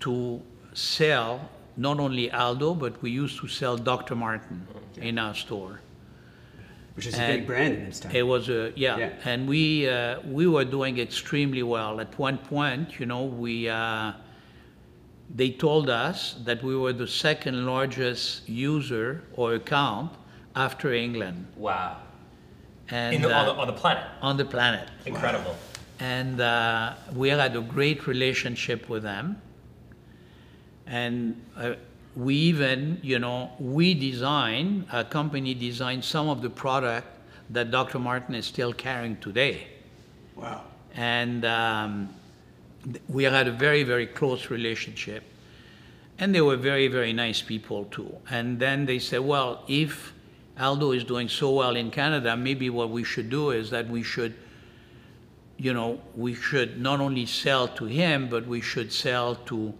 to 0.00 0.40
sell 0.72 1.48
not 1.76 2.00
only 2.00 2.30
Aldo, 2.32 2.74
but 2.74 3.00
we 3.02 3.10
used 3.10 3.38
to 3.40 3.48
sell 3.48 3.76
Dr. 3.76 4.14
Martin 4.16 4.66
in 4.96 5.18
our 5.18 5.34
store. 5.34 5.80
Which 6.96 7.06
is 7.06 7.14
a 7.14 7.26
big 7.26 7.46
brand 7.46 7.74
in 7.74 7.80
its 7.82 8.00
time. 8.00 8.12
It 8.14 8.22
was 8.22 8.48
a 8.48 8.72
yeah, 8.76 8.98
Yeah. 8.98 9.10
and 9.24 9.48
we 9.48 9.88
uh, 9.88 10.20
we 10.24 10.46
were 10.46 10.64
doing 10.64 10.98
extremely 10.98 11.62
well. 11.62 12.00
At 12.00 12.18
one 12.18 12.38
point, 12.38 12.98
you 12.98 13.06
know, 13.06 13.24
we 13.24 13.68
uh, 13.68 14.12
they 15.34 15.50
told 15.50 15.88
us 15.88 16.34
that 16.44 16.62
we 16.62 16.76
were 16.76 16.92
the 16.92 17.06
second 17.06 17.64
largest 17.64 18.48
user 18.48 19.22
or 19.34 19.54
account 19.54 20.12
after 20.56 20.92
England, 20.92 21.46
Wow. 21.56 21.96
And 22.90 23.14
In 23.14 23.22
the, 23.22 23.32
on, 23.32 23.46
the, 23.46 23.52
uh, 23.52 23.60
on 23.60 23.66
the 23.66 23.72
planet. 23.72 24.04
on 24.22 24.36
the 24.36 24.44
planet. 24.44 24.88
Incredible. 25.06 25.56
and 26.00 26.40
uh, 26.40 26.94
we 27.14 27.28
had 27.28 27.54
a 27.56 27.60
great 27.60 28.06
relationship 28.06 28.88
with 28.88 29.02
them. 29.02 29.40
And 30.86 31.40
uh, 31.56 31.74
we 32.16 32.34
even, 32.34 32.98
you 33.02 33.18
know, 33.18 33.52
we 33.60 33.94
design, 33.94 34.86
a 34.92 35.04
company 35.04 35.54
designed 35.54 36.04
some 36.04 36.28
of 36.28 36.42
the 36.42 36.50
product 36.50 37.06
that 37.50 37.70
Dr. 37.70 37.98
Martin 37.98 38.34
is 38.34 38.46
still 38.46 38.72
carrying 38.72 39.16
today. 39.18 39.68
Wow. 40.34 40.62
And 40.94 41.44
um, 41.44 42.08
we 43.08 43.24
had 43.24 43.46
a 43.46 43.52
very, 43.52 43.84
very 43.84 44.06
close 44.06 44.50
relationship. 44.50 45.22
And 46.18 46.34
they 46.34 46.40
were 46.40 46.56
very, 46.56 46.88
very 46.88 47.12
nice 47.12 47.40
people 47.40 47.84
too. 47.86 48.12
And 48.30 48.58
then 48.58 48.86
they 48.86 48.98
said, 48.98 49.20
well, 49.20 49.64
if 49.68 50.12
Aldo 50.60 50.92
is 50.92 51.04
doing 51.04 51.28
so 51.28 51.50
well 51.50 51.74
in 51.76 51.90
Canada, 51.90 52.36
maybe 52.36 52.68
what 52.70 52.90
we 52.90 53.02
should 53.02 53.30
do 53.30 53.50
is 53.50 53.70
that 53.70 53.88
we 53.88 54.02
should 54.02 54.34
you 55.56 55.74
know, 55.74 56.00
we 56.16 56.34
should 56.34 56.80
not 56.80 57.00
only 57.00 57.26
sell 57.26 57.68
to 57.68 57.84
him, 57.84 58.28
but 58.30 58.46
we 58.46 58.62
should 58.62 58.90
sell 58.90 59.34
to 59.44 59.74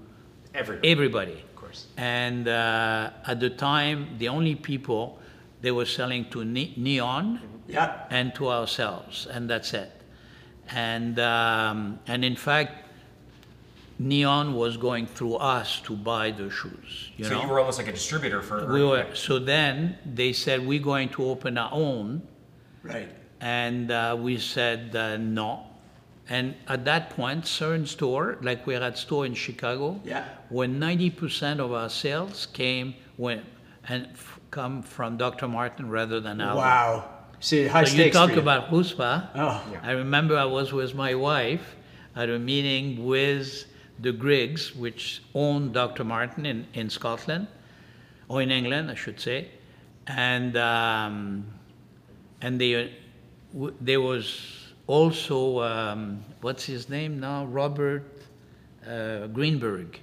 Everybody. 0.55 0.91
everybody. 0.91 1.33
Of 1.33 1.57
course. 1.57 1.87
And 1.97 2.49
uh, 2.49 3.11
at 3.27 3.41
the 3.41 3.49
time, 3.49 4.09
the 4.19 4.29
only 4.29 4.55
people 4.57 5.19
they 5.63 5.71
were 5.71 5.87
selling 5.87 6.29
to 6.33 6.45
ne- 6.45 6.75
Neon 6.77 7.41
Yeah. 7.67 8.05
and 8.11 8.35
to 8.35 8.51
ourselves, 8.51 9.27
and 9.27 9.49
that's 9.49 9.73
it. 9.73 9.91
And 10.69 11.19
um, 11.19 11.99
and 12.07 12.25
in 12.27 12.37
fact, 12.37 12.85
Neon 14.01 14.55
was 14.55 14.79
going 14.79 15.07
through 15.07 15.35
us 15.37 15.81
to 15.83 15.95
buy 15.95 16.31
the 16.31 16.49
shoes. 16.51 17.11
You 17.19 17.27
So 17.27 17.35
know, 17.35 17.43
you 17.43 17.49
were 17.49 17.59
almost 17.61 17.79
like 17.79 17.89
a 17.89 17.93
distributor 17.93 18.41
for. 18.41 18.73
we 18.73 18.83
were. 18.83 19.07
So 19.15 19.39
then 19.39 19.99
they 20.07 20.33
said 20.33 20.67
we're 20.67 20.83
going 20.93 21.11
to 21.11 21.25
open 21.27 21.59
our 21.59 21.71
own. 21.71 22.23
Right. 22.83 23.11
And 23.43 23.91
uh, 23.91 24.17
we 24.19 24.39
said 24.39 24.97
uh, 24.97 25.19
no. 25.19 25.67
And 26.31 26.55
at 26.67 26.85
that 26.87 27.11
point, 27.11 27.47
certain 27.47 27.85
store, 27.87 28.39
like 28.41 28.67
we 28.67 28.73
had 28.75 28.97
store 28.97 29.27
in 29.27 29.35
Chicago, 29.35 30.01
Yeah. 30.05 30.25
when 30.49 30.81
90% 30.81 31.59
of 31.59 31.73
our 31.73 31.91
sales 31.91 32.47
came 32.55 32.95
when 33.19 33.45
and 33.87 34.09
f- 34.13 34.41
come 34.51 34.83
from 34.83 35.17
Dr. 35.19 35.47
Martin 35.49 35.91
rather 35.91 36.21
than 36.21 36.41
Aldo. 36.41 36.57
Wow. 36.57 37.05
See, 37.41 37.67
high 37.67 37.85
So 37.85 37.97
you 37.97 38.11
talk 38.13 38.33
about 38.37 38.71
chutzpah. 38.71 39.29
Oh. 39.35 39.63
I 39.83 39.91
remember 39.93 40.39
I 40.39 40.45
was 40.47 40.73
with 40.73 40.95
my 40.95 41.15
wife 41.15 41.77
at 42.17 42.29
a 42.31 42.39
meeting 42.39 43.05
with 43.05 43.65
the 44.01 44.13
Griggs, 44.13 44.75
which 44.75 45.23
owned 45.35 45.75
Dr. 45.75 46.05
Martin 46.05 46.47
in, 46.47 46.67
in 46.75 46.91
Scotland, 46.91 47.47
or 48.29 48.43
in 48.43 48.51
England, 48.51 48.91
I 48.91 48.95
should 48.95 49.21
say. 49.21 49.49
And, 50.07 50.57
um, 50.57 51.47
and 52.41 52.61
they, 52.61 52.95
there 53.81 54.01
was 54.01 54.73
also, 54.87 55.61
um, 55.61 56.25
what's 56.41 56.65
his 56.65 56.89
name 56.89 57.21
now? 57.21 57.45
Robert 57.47 58.05
uh, 58.87 59.27
Greenberg. 59.29 60.01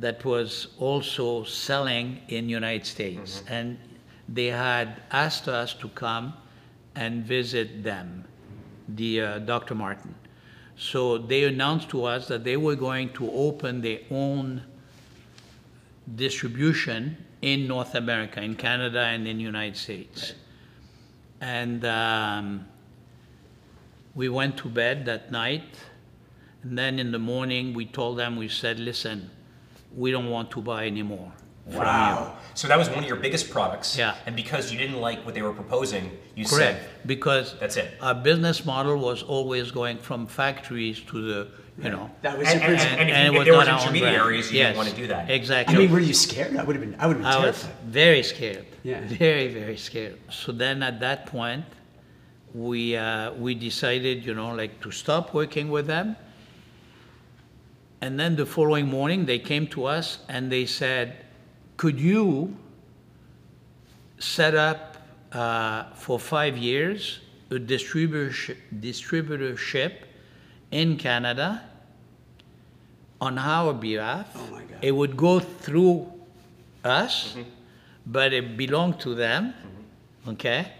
that 0.00 0.24
was 0.24 0.68
also 0.78 1.44
selling 1.44 2.20
in 2.28 2.48
United 2.48 2.86
States, 2.86 3.44
and 3.48 3.78
they 4.28 4.46
had 4.46 5.02
asked 5.12 5.46
us 5.46 5.72
to 5.74 5.88
come 5.90 6.34
and 6.96 7.24
visit 7.24 7.82
them, 7.82 8.24
the 8.88 9.20
uh, 9.20 9.38
Dr. 9.40 9.74
Martin. 9.74 10.14
So 10.76 11.18
they 11.18 11.44
announced 11.44 11.88
to 11.90 12.04
us 12.04 12.28
that 12.28 12.44
they 12.44 12.56
were 12.56 12.74
going 12.74 13.12
to 13.14 13.30
open 13.30 13.80
their 13.80 14.00
own 14.10 14.62
distribution 16.16 17.16
in 17.42 17.66
North 17.66 17.94
America, 17.94 18.42
in 18.42 18.56
Canada 18.56 19.00
and 19.00 19.26
in 19.26 19.36
the 19.36 19.42
United 19.42 19.76
States. 19.76 20.34
And 21.40 21.84
um, 21.84 22.66
we 24.14 24.28
went 24.28 24.56
to 24.58 24.68
bed 24.68 25.04
that 25.06 25.30
night. 25.30 25.78
And 26.62 26.78
then 26.78 26.98
in 26.98 27.12
the 27.12 27.18
morning, 27.18 27.74
we 27.74 27.86
told 27.86 28.18
them, 28.18 28.36
we 28.36 28.48
said, 28.48 28.80
listen, 28.80 29.30
we 29.94 30.10
don't 30.10 30.30
want 30.30 30.50
to 30.52 30.62
buy 30.62 30.86
anymore 30.86 31.32
Wow. 31.66 32.36
So 32.54 32.68
that 32.68 32.78
was 32.78 32.88
one 32.90 32.98
of 32.98 33.04
your 33.06 33.16
biggest 33.16 33.50
products. 33.50 33.96
Yeah. 33.96 34.14
And 34.26 34.36
because 34.36 34.70
you 34.72 34.78
didn't 34.78 35.00
like 35.00 35.24
what 35.24 35.34
they 35.34 35.42
were 35.42 35.52
proposing, 35.52 36.04
you 36.04 36.42
you. 36.42 36.46
Correct. 36.46 36.80
said, 36.82 37.06
Because 37.06 37.58
That's 37.58 37.76
it. 37.76 37.94
our 38.00 38.14
business 38.14 38.64
model 38.64 38.96
was 38.98 39.22
always 39.22 39.70
going 39.70 39.98
from 39.98 40.26
factories 40.26 41.00
to 41.10 41.22
the, 41.22 41.48
you 41.82 41.90
know. 41.90 42.10
That 42.22 42.38
was 42.38 42.48
and, 42.48 42.62
and, 42.62 42.80
super. 42.80 42.92
and, 43.00 43.10
and 43.10 43.34
you, 43.34 43.40
it 43.40 43.42
if 43.42 43.44
there 43.48 43.56
was 43.58 43.66
not 43.66 43.80
our 43.80 43.86
own 43.88 43.92
brand. 43.92 43.96
intermediaries, 44.14 44.52
you 44.52 44.58
Yes, 44.58 44.66
didn't 44.68 44.76
want 44.76 44.88
to 44.90 44.96
do 44.96 45.06
that. 45.08 45.30
Exactly. 45.30 45.74
I 45.74 45.78
mean, 45.78 45.90
were 45.90 46.00
you 46.00 46.14
scared? 46.14 46.56
I 46.56 46.62
would 46.64 46.76
have 46.76 46.84
been. 46.84 46.96
I 47.00 47.06
would 47.06 47.16
have 47.16 47.24
been 47.24 47.32
I 47.42 47.46
was 47.46 47.62
terrified. 47.62 47.86
very 47.86 48.22
scared. 48.22 48.66
Yeah. 48.82 49.00
Very, 49.06 49.48
very 49.48 49.76
scared. 49.78 50.18
So 50.30 50.52
then 50.52 50.82
at 50.82 51.00
that 51.00 51.26
point, 51.26 51.64
we, 52.52 52.94
uh, 52.96 53.32
we 53.32 53.54
decided, 53.54 54.24
you 54.24 54.34
know, 54.34 54.54
like 54.54 54.80
to 54.82 54.90
stop 54.92 55.32
working 55.34 55.70
with 55.70 55.86
them. 55.86 56.14
And 58.02 58.20
then 58.20 58.36
the 58.36 58.44
following 58.46 58.86
morning, 58.86 59.24
they 59.24 59.38
came 59.38 59.66
to 59.68 59.86
us 59.86 60.18
and 60.28 60.52
they 60.52 60.66
said, 60.66 61.23
could 61.76 62.00
you 62.00 62.56
set 64.18 64.54
up 64.54 64.96
uh, 65.32 65.84
for 65.94 66.18
five 66.18 66.56
years 66.56 67.20
a 67.50 67.54
distributorship, 67.54 68.56
distributorship 68.80 69.92
in 70.70 70.96
Canada 70.96 71.62
on 73.20 73.38
our 73.38 73.72
behalf. 73.72 74.26
Oh 74.34 74.46
my 74.52 74.62
God. 74.62 74.78
It 74.82 74.92
would 74.92 75.16
go 75.16 75.40
through 75.40 76.10
us, 76.82 77.36
but 78.06 78.32
it 78.32 78.56
belonged 78.56 79.00
to 79.00 79.14
them, 79.14 79.54
okay? 80.28 80.72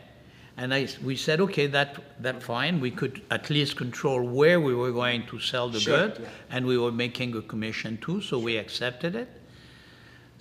And 0.57 0.73
I, 0.73 0.89
we 1.03 1.17
said, 1.17 1.41
okay, 1.41 1.67
that, 1.69 2.23
that 2.23 2.43
fine, 2.43 2.81
we 2.81 2.91
could 2.91 3.23
at 3.31 3.51
least 3.51 3.77
control 3.77 4.23
where 4.23 4.61
we 4.61 4.75
were 4.75 4.93
going 4.93 5.27
to 5.27 5.41
sell 5.41 5.69
the 5.69 5.81
Sure, 5.81 6.09
good, 6.09 6.19
yeah. 6.21 6.29
and 6.51 6.67
we 6.67 6.79
were 6.79 6.93
making 6.93 7.37
a 7.37 7.43
commission 7.43 7.99
too, 7.99 8.21
so 8.21 8.39
we 8.39 8.57
accepted 8.57 9.17
it. 9.17 9.29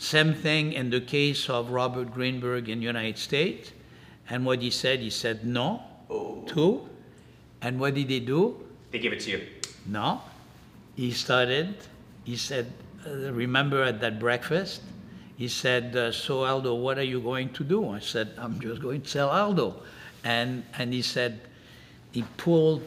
Same 0.03 0.33
thing 0.33 0.73
in 0.73 0.89
the 0.89 0.99
case 0.99 1.49
of 1.49 1.69
Robert 1.69 2.11
Greenberg 2.11 2.67
in 2.67 2.81
United 2.81 3.17
States. 3.17 3.71
And 4.29 4.45
what 4.45 4.61
he 4.61 4.69
said, 4.69 4.99
he 4.99 5.09
said 5.09 5.45
no 5.45 5.81
too. 6.45 6.89
And 7.61 7.79
what 7.79 7.93
did 7.95 8.09
he 8.09 8.19
do? 8.19 8.59
They 8.91 8.99
give 8.99 9.13
it 9.13 9.21
to 9.21 9.31
you. 9.31 9.47
No. 9.85 10.19
He 10.97 11.11
started, 11.11 11.77
he 12.25 12.35
said, 12.35 12.73
uh, 13.07 13.31
remember 13.31 13.81
at 13.81 14.01
that 14.01 14.19
breakfast? 14.19 14.81
He 15.37 15.47
said, 15.47 15.95
uh, 15.95 16.11
so 16.11 16.43
Aldo, 16.43 16.75
what 16.75 16.97
are 16.97 17.03
you 17.03 17.21
going 17.21 17.53
to 17.53 17.63
do? 17.63 17.87
I 17.87 17.99
said, 17.99 18.33
I'm 18.37 18.59
just 18.59 18.81
going 18.81 19.03
to 19.03 19.07
sell 19.07 19.29
Aldo. 19.29 19.81
And, 20.25 20.65
and 20.77 20.91
he 20.91 21.01
said, 21.01 21.39
he 22.11 22.23
pulled 22.35 22.83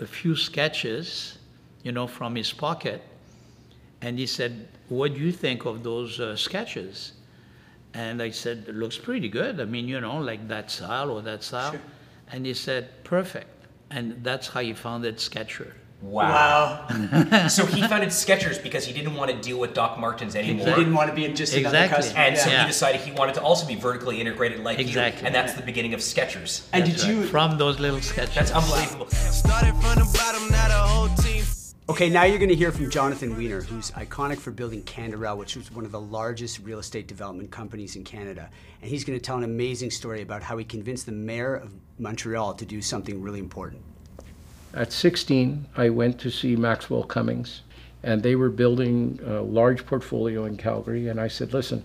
a 0.00 0.06
few 0.06 0.34
sketches, 0.34 1.38
you 1.84 1.92
know, 1.92 2.08
from 2.08 2.34
his 2.34 2.52
pocket. 2.52 3.00
And 4.02 4.18
he 4.18 4.26
said, 4.26 4.66
what 4.88 5.14
do 5.14 5.20
you 5.20 5.32
think 5.32 5.64
of 5.64 5.82
those 5.82 6.20
uh, 6.20 6.36
sketches? 6.36 7.12
And 7.94 8.22
I 8.22 8.30
said, 8.30 8.64
it 8.68 8.74
looks 8.74 8.98
pretty 8.98 9.28
good. 9.28 9.60
I 9.60 9.64
mean, 9.64 9.88
you 9.88 10.00
know, 10.00 10.18
like 10.18 10.48
that 10.48 10.70
style 10.70 11.10
or 11.10 11.22
that 11.22 11.42
style. 11.42 11.72
Sure. 11.72 11.80
And 12.30 12.44
he 12.44 12.54
said, 12.54 13.04
perfect. 13.04 13.48
And 13.90 14.22
that's 14.22 14.48
how 14.48 14.60
he 14.60 14.74
founded 14.74 15.18
Sketcher. 15.18 15.74
Wow. 16.00 16.86
so 17.48 17.66
he 17.66 17.82
founded 17.82 18.10
Skechers 18.10 18.62
because 18.62 18.84
he 18.84 18.92
didn't 18.92 19.14
want 19.14 19.30
to 19.32 19.36
deal 19.40 19.58
with 19.58 19.74
Doc 19.74 19.98
Martens 19.98 20.36
anymore. 20.36 20.68
He 20.68 20.74
didn't 20.74 20.94
want 20.94 21.08
to 21.10 21.16
be 21.16 21.26
just 21.32 21.54
another 21.54 21.76
Exactly. 21.76 21.96
customer. 21.96 22.20
And 22.20 22.38
so 22.38 22.50
yeah. 22.50 22.62
he 22.62 22.66
decided 22.68 23.00
he 23.00 23.12
wanted 23.12 23.34
to 23.36 23.42
also 23.42 23.66
be 23.66 23.74
vertically 23.74 24.20
integrated 24.20 24.60
like 24.60 24.78
Exactly. 24.78 25.22
you. 25.22 25.26
And 25.26 25.34
that's 25.34 25.54
the 25.54 25.62
beginning 25.62 25.94
of 25.94 26.00
Skechers. 26.00 26.66
And 26.72 26.84
did 26.84 27.00
right. 27.00 27.08
you? 27.08 27.22
From 27.24 27.58
those 27.58 27.80
little 27.80 28.00
sketches. 28.00 28.34
That's 28.34 28.52
unbelievable. 28.52 29.08
Okay, 31.90 32.10
now 32.10 32.24
you're 32.24 32.36
going 32.36 32.50
to 32.50 32.54
hear 32.54 32.70
from 32.70 32.90
Jonathan 32.90 33.34
Wener, 33.34 33.64
who's 33.64 33.92
iconic 33.92 34.36
for 34.36 34.50
building 34.50 34.82
Canderel, 34.82 35.38
which 35.38 35.56
was 35.56 35.72
one 35.72 35.86
of 35.86 35.90
the 35.90 36.00
largest 36.00 36.58
real 36.58 36.80
estate 36.80 37.06
development 37.06 37.50
companies 37.50 37.96
in 37.96 38.04
Canada. 38.04 38.50
And 38.82 38.90
he's 38.90 39.04
going 39.04 39.18
to 39.18 39.24
tell 39.24 39.38
an 39.38 39.44
amazing 39.44 39.90
story 39.90 40.20
about 40.20 40.42
how 40.42 40.58
he 40.58 40.66
convinced 40.66 41.06
the 41.06 41.12
mayor 41.12 41.54
of 41.54 41.72
Montreal 41.98 42.52
to 42.52 42.66
do 42.66 42.82
something 42.82 43.22
really 43.22 43.38
important. 43.38 43.80
At 44.74 44.92
16, 44.92 45.64
I 45.78 45.88
went 45.88 46.20
to 46.20 46.30
see 46.30 46.56
Maxwell 46.56 47.04
Cummings, 47.04 47.62
and 48.02 48.22
they 48.22 48.36
were 48.36 48.50
building 48.50 49.18
a 49.24 49.40
large 49.40 49.86
portfolio 49.86 50.44
in 50.44 50.58
Calgary. 50.58 51.08
And 51.08 51.18
I 51.18 51.28
said, 51.28 51.54
Listen, 51.54 51.82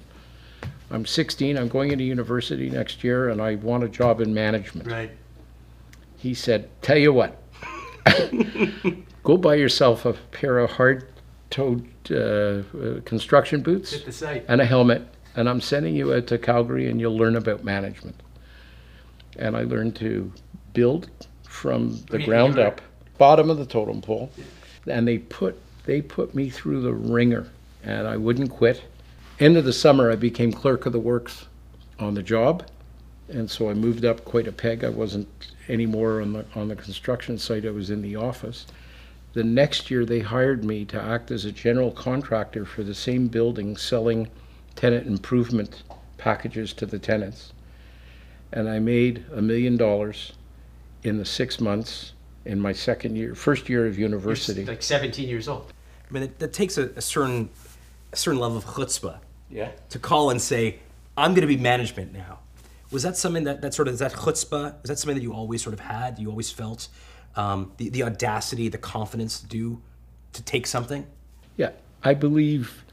I'm 0.91 1.05
16, 1.05 1.57
I'm 1.57 1.69
going 1.69 1.91
into 1.91 2.03
university 2.03 2.69
next 2.69 3.05
year, 3.05 3.29
and 3.29 3.41
I 3.41 3.55
want 3.55 3.85
a 3.85 3.89
job 3.89 4.19
in 4.19 4.33
management. 4.33 4.91
Right. 4.91 5.11
He 6.17 6.33
said, 6.33 6.69
Tell 6.81 6.97
you 6.97 7.13
what, 7.13 7.41
go 9.23 9.37
buy 9.37 9.55
yourself 9.55 10.05
a 10.05 10.13
pair 10.13 10.59
of 10.59 10.71
hard 10.71 11.07
toed 11.49 11.87
uh, 12.11 12.15
uh, 12.15 13.01
construction 13.05 13.61
boots 13.61 13.91
Hit 13.91 14.05
the 14.05 14.11
site. 14.11 14.45
and 14.47 14.59
a 14.59 14.65
helmet, 14.65 15.03
and 15.35 15.47
I'm 15.47 15.61
sending 15.61 15.95
you 15.95 16.13
out 16.13 16.27
to 16.27 16.37
Calgary, 16.37 16.89
and 16.89 16.99
you'll 16.99 17.17
learn 17.17 17.35
about 17.35 17.63
management. 17.63 18.15
And 19.37 19.55
I 19.55 19.61
learned 19.63 19.95
to 19.97 20.31
build 20.73 21.09
from 21.47 22.03
the 22.09 22.19
ground 22.19 22.59
up, 22.59 22.81
bottom 23.17 23.49
of 23.49 23.57
the 23.57 23.65
totem 23.65 24.01
pole, 24.01 24.31
and 24.87 25.07
they 25.07 25.19
put 25.19 25.59
they 25.85 26.01
put 26.01 26.33
me 26.33 26.49
through 26.49 26.81
the 26.81 26.93
wringer, 26.93 27.47
and 27.83 28.07
I 28.07 28.17
wouldn't 28.17 28.49
quit. 28.49 28.83
End 29.39 29.57
of 29.57 29.65
the 29.65 29.73
summer, 29.73 30.11
I 30.11 30.15
became 30.15 30.51
clerk 30.51 30.85
of 30.85 30.93
the 30.93 30.99
works 30.99 31.45
on 31.99 32.13
the 32.13 32.23
job, 32.23 32.65
and 33.29 33.49
so 33.49 33.69
I 33.69 33.73
moved 33.73 34.05
up 34.05 34.25
quite 34.25 34.47
a 34.47 34.51
peg. 34.51 34.83
I 34.83 34.89
wasn't 34.89 35.27
anymore 35.69 36.21
on 36.21 36.33
the 36.33 36.45
on 36.55 36.67
the 36.67 36.75
construction 36.75 37.37
site. 37.37 37.65
I 37.65 37.71
was 37.71 37.89
in 37.89 38.01
the 38.01 38.15
office. 38.15 38.65
The 39.33 39.43
next 39.43 39.89
year, 39.89 40.05
they 40.05 40.19
hired 40.19 40.63
me 40.63 40.85
to 40.85 41.01
act 41.01 41.31
as 41.31 41.45
a 41.45 41.51
general 41.51 41.91
contractor 41.91 42.65
for 42.65 42.83
the 42.83 42.93
same 42.93 43.27
building, 43.27 43.75
selling 43.77 44.27
tenant 44.75 45.07
improvement 45.07 45.83
packages 46.17 46.71
to 46.73 46.85
the 46.85 46.99
tenants. 46.99 47.51
And 48.51 48.69
I 48.69 48.77
made 48.79 49.25
a 49.33 49.41
million 49.41 49.75
dollars 49.77 50.33
in 51.03 51.17
the 51.17 51.25
six 51.25 51.59
months 51.59 52.13
in 52.45 52.59
my 52.59 52.73
second 52.73 53.15
year, 53.15 53.33
first 53.33 53.69
year 53.69 53.87
of 53.87 53.97
university. 53.97 54.65
Like 54.65 54.83
17 54.83 55.27
years 55.27 55.47
old. 55.47 55.73
I 56.09 56.13
mean, 56.13 56.23
it, 56.23 56.39
that 56.39 56.53
takes 56.53 56.77
a, 56.77 56.89
a 56.95 57.01
certain 57.01 57.49
a 58.11 58.15
certain 58.15 58.39
level 58.39 58.57
of 58.57 58.65
chutzpah 58.65 59.17
Yeah. 59.49 59.71
to 59.89 59.97
call 59.97 60.29
and 60.29 60.39
say, 60.39 60.79
"I'm 61.17 61.31
going 61.31 61.41
to 61.41 61.47
be 61.47 61.57
management 61.57 62.13
now." 62.13 62.39
Was 62.91 63.01
that 63.01 63.17
something 63.17 63.45
that, 63.45 63.61
that 63.61 63.73
sort 63.73 63.87
of 63.87 63.95
is 63.95 64.01
that 64.01 64.13
chutzpah? 64.13 64.75
Is 64.83 64.89
that 64.89 64.99
something 64.99 65.15
that 65.15 65.23
you 65.23 65.33
always 65.33 65.63
sort 65.63 65.73
of 65.73 65.79
had? 65.79 66.19
You 66.19 66.29
always 66.29 66.51
felt 66.51 66.89
um, 67.35 67.71
the 67.77 67.89
the 67.89 68.03
audacity, 68.03 68.69
the 68.69 68.77
confidence 68.77 69.39
to 69.39 69.47
do 69.47 69.81
to 70.33 70.43
take 70.43 70.67
something? 70.67 71.05
Yeah, 71.57 71.71
I 72.03 72.13
believe 72.13 72.83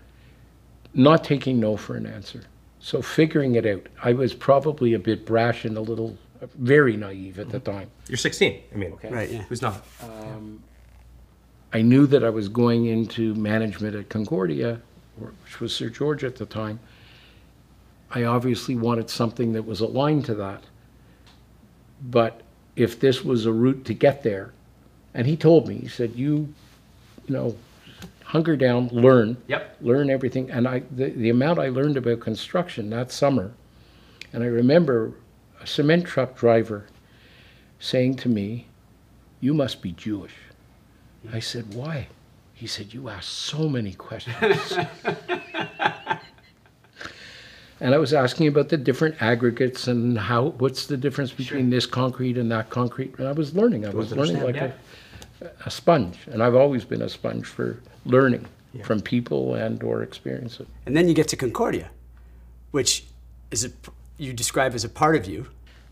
not 0.94 1.24
taking 1.24 1.60
no 1.60 1.76
for 1.76 1.94
an 1.96 2.06
answer. 2.06 2.42
So 2.80 3.02
figuring 3.02 3.54
it 3.54 3.66
out. 3.66 3.86
I 4.02 4.12
was 4.12 4.34
probably 4.34 4.94
a 4.94 4.98
bit 4.98 5.26
brash 5.26 5.64
and 5.64 5.76
a 5.76 5.80
little, 5.80 6.16
very 6.58 6.96
naive 6.96 7.38
at 7.38 7.50
the 7.50 7.60
time. 7.60 7.90
You're 8.08 8.16
16. 8.16 8.62
I 8.72 8.76
mean, 8.76 8.96
Right, 9.10 9.30
yeah. 9.30 9.42
Who's 9.42 9.60
not? 9.62 9.84
I 11.72 11.82
knew 11.82 12.06
that 12.08 12.24
I 12.24 12.30
was 12.30 12.48
going 12.48 12.86
into 12.86 13.34
management 13.34 13.94
at 13.94 14.08
Concordia, 14.08 14.80
which 15.16 15.60
was 15.60 15.74
Sir 15.74 15.88
George 15.88 16.24
at 16.24 16.36
the 16.36 16.46
time. 16.46 16.80
I 18.10 18.24
obviously 18.24 18.74
wanted 18.74 19.08
something 19.08 19.52
that 19.52 19.64
was 19.64 19.80
aligned 19.80 20.24
to 20.24 20.34
that. 20.36 20.64
But 22.02 22.40
if 22.80 22.98
this 22.98 23.22
was 23.22 23.44
a 23.44 23.52
route 23.52 23.84
to 23.84 23.94
get 23.94 24.22
there, 24.22 24.52
and 25.12 25.26
he 25.26 25.36
told 25.36 25.68
me, 25.68 25.76
he 25.76 25.88
said, 25.88 26.14
you, 26.14 26.52
you 27.26 27.34
know, 27.34 27.56
hunker 28.24 28.56
down, 28.56 28.88
learn. 28.88 29.36
Yep. 29.48 29.76
Learn 29.82 30.08
everything. 30.08 30.50
And 30.50 30.66
I, 30.66 30.82
the, 30.90 31.10
the 31.10 31.30
amount 31.30 31.58
I 31.58 31.68
learned 31.68 31.96
about 31.96 32.20
construction 32.20 32.88
that 32.90 33.12
summer, 33.12 33.52
and 34.32 34.42
I 34.42 34.46
remember 34.46 35.12
a 35.60 35.66
cement 35.66 36.06
truck 36.06 36.36
driver 36.36 36.86
saying 37.80 38.16
to 38.16 38.28
me, 38.28 38.66
you 39.40 39.52
must 39.52 39.82
be 39.82 39.92
Jewish. 39.92 40.34
I 41.32 41.40
said, 41.40 41.74
why? 41.74 42.08
He 42.54 42.66
said, 42.66 42.94
you 42.94 43.08
ask 43.08 43.28
so 43.28 43.68
many 43.68 43.92
questions. 43.92 44.78
and 47.80 47.94
I 47.94 47.98
was 47.98 48.12
asking 48.12 48.46
about 48.46 48.68
the 48.68 48.76
different 48.76 49.20
aggregates 49.22 49.88
and 49.88 50.18
how, 50.18 50.50
what's 50.58 50.86
the 50.86 50.96
difference 50.96 51.32
between 51.32 51.70
this 51.70 51.86
concrete 51.86 52.36
and 52.38 52.50
that 52.52 52.70
concrete. 52.70 53.14
And 53.18 53.26
I 53.26 53.32
was 53.32 53.54
learning. 53.54 53.86
I 53.86 53.90
was 53.90 54.12
learning 54.12 54.42
like 54.42 54.56
a, 54.56 54.74
a 55.64 55.70
sponge. 55.70 56.18
And 56.30 56.42
I've 56.42 56.54
always 56.54 56.84
been 56.84 57.02
a 57.02 57.08
sponge 57.08 57.46
for 57.46 57.80
learning. 58.04 58.46
from 58.84 59.00
people 59.00 59.54
and 59.54 59.82
or 59.82 60.02
experiences. 60.02 60.66
And 60.86 60.96
then 60.96 61.08
you 61.08 61.14
get 61.14 61.28
to 61.28 61.36
Concordia, 61.36 61.90
which 62.70 63.04
is 63.50 63.64
a, 63.64 63.70
you 64.16 64.32
describe 64.32 64.74
as 64.74 64.84
a 64.84 64.88
part 64.88 65.16
of 65.16 65.26
you. 65.26 65.46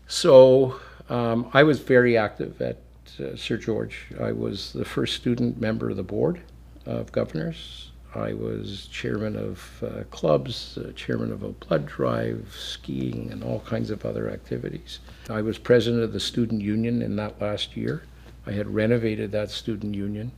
So 0.07 0.79
um, 1.09 1.49
I 1.53 1.63
was 1.63 1.79
very 1.79 2.17
active 2.17 2.61
at 2.61 2.77
uh, 3.19 3.35
Sir 3.35 3.57
George. 3.57 4.07
I 4.19 4.31
was 4.31 4.71
the 4.73 4.85
first 4.85 5.15
student 5.15 5.59
member 5.59 5.89
of 5.89 5.97
the 5.97 6.03
board 6.03 6.41
of 6.85 7.11
governors. 7.11 7.91
I 8.15 8.33
was 8.33 8.87
chairman 8.87 9.35
of 9.35 9.83
uh, 9.83 10.03
clubs, 10.09 10.77
uh, 10.77 10.91
chairman 10.93 11.31
of 11.31 11.43
a 11.43 11.49
blood 11.49 11.85
drive, 11.85 12.55
skiing, 12.57 13.29
and 13.31 13.43
all 13.43 13.59
kinds 13.61 13.91
of 13.91 14.03
other 14.05 14.29
activities. 14.31 14.99
I 15.29 15.41
was 15.41 15.57
president 15.59 16.03
of 16.03 16.11
the 16.13 16.19
student 16.19 16.61
union 16.61 17.01
in 17.03 17.15
that 17.17 17.39
last 17.39 17.77
year. 17.77 18.03
I 18.47 18.51
had 18.51 18.67
renovated 18.73 19.31
that 19.33 19.51
student 19.51 19.93
union. 19.93 20.31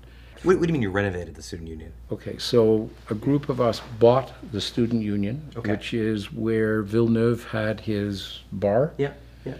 What, 0.43 0.57
what 0.59 0.63
do 0.67 0.67
you 0.67 0.73
mean 0.73 0.81
you 0.81 0.91
renovated 0.91 1.35
the 1.35 1.41
student 1.43 1.69
union? 1.69 1.93
Okay, 2.11 2.37
so 2.39 2.89
a 3.09 3.15
group 3.15 3.47
of 3.47 3.61
us 3.61 3.81
bought 3.99 4.33
the 4.51 4.59
student 4.59 5.01
union, 5.03 5.41
Okay. 5.55 5.71
which 5.71 5.93
is 5.93 6.33
where 6.33 6.81
Villeneuve 6.81 7.45
had 7.45 7.79
his 7.79 8.41
bar. 8.51 8.91
Yeah, 8.97 9.13
yeah. 9.45 9.53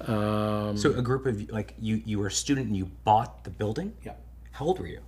Um, 0.00 0.76
So 0.76 0.92
a 0.94 1.02
group 1.02 1.26
of 1.26 1.50
like 1.50 1.74
you, 1.78 2.02
you 2.04 2.18
were 2.18 2.26
a 2.26 2.32
student 2.32 2.66
and 2.66 2.76
you 2.76 2.86
bought 3.04 3.44
the 3.44 3.50
building. 3.50 3.92
Yeah. 4.02 4.14
How 4.52 4.64
old 4.64 4.78
were 4.80 4.86
you? 4.86 5.00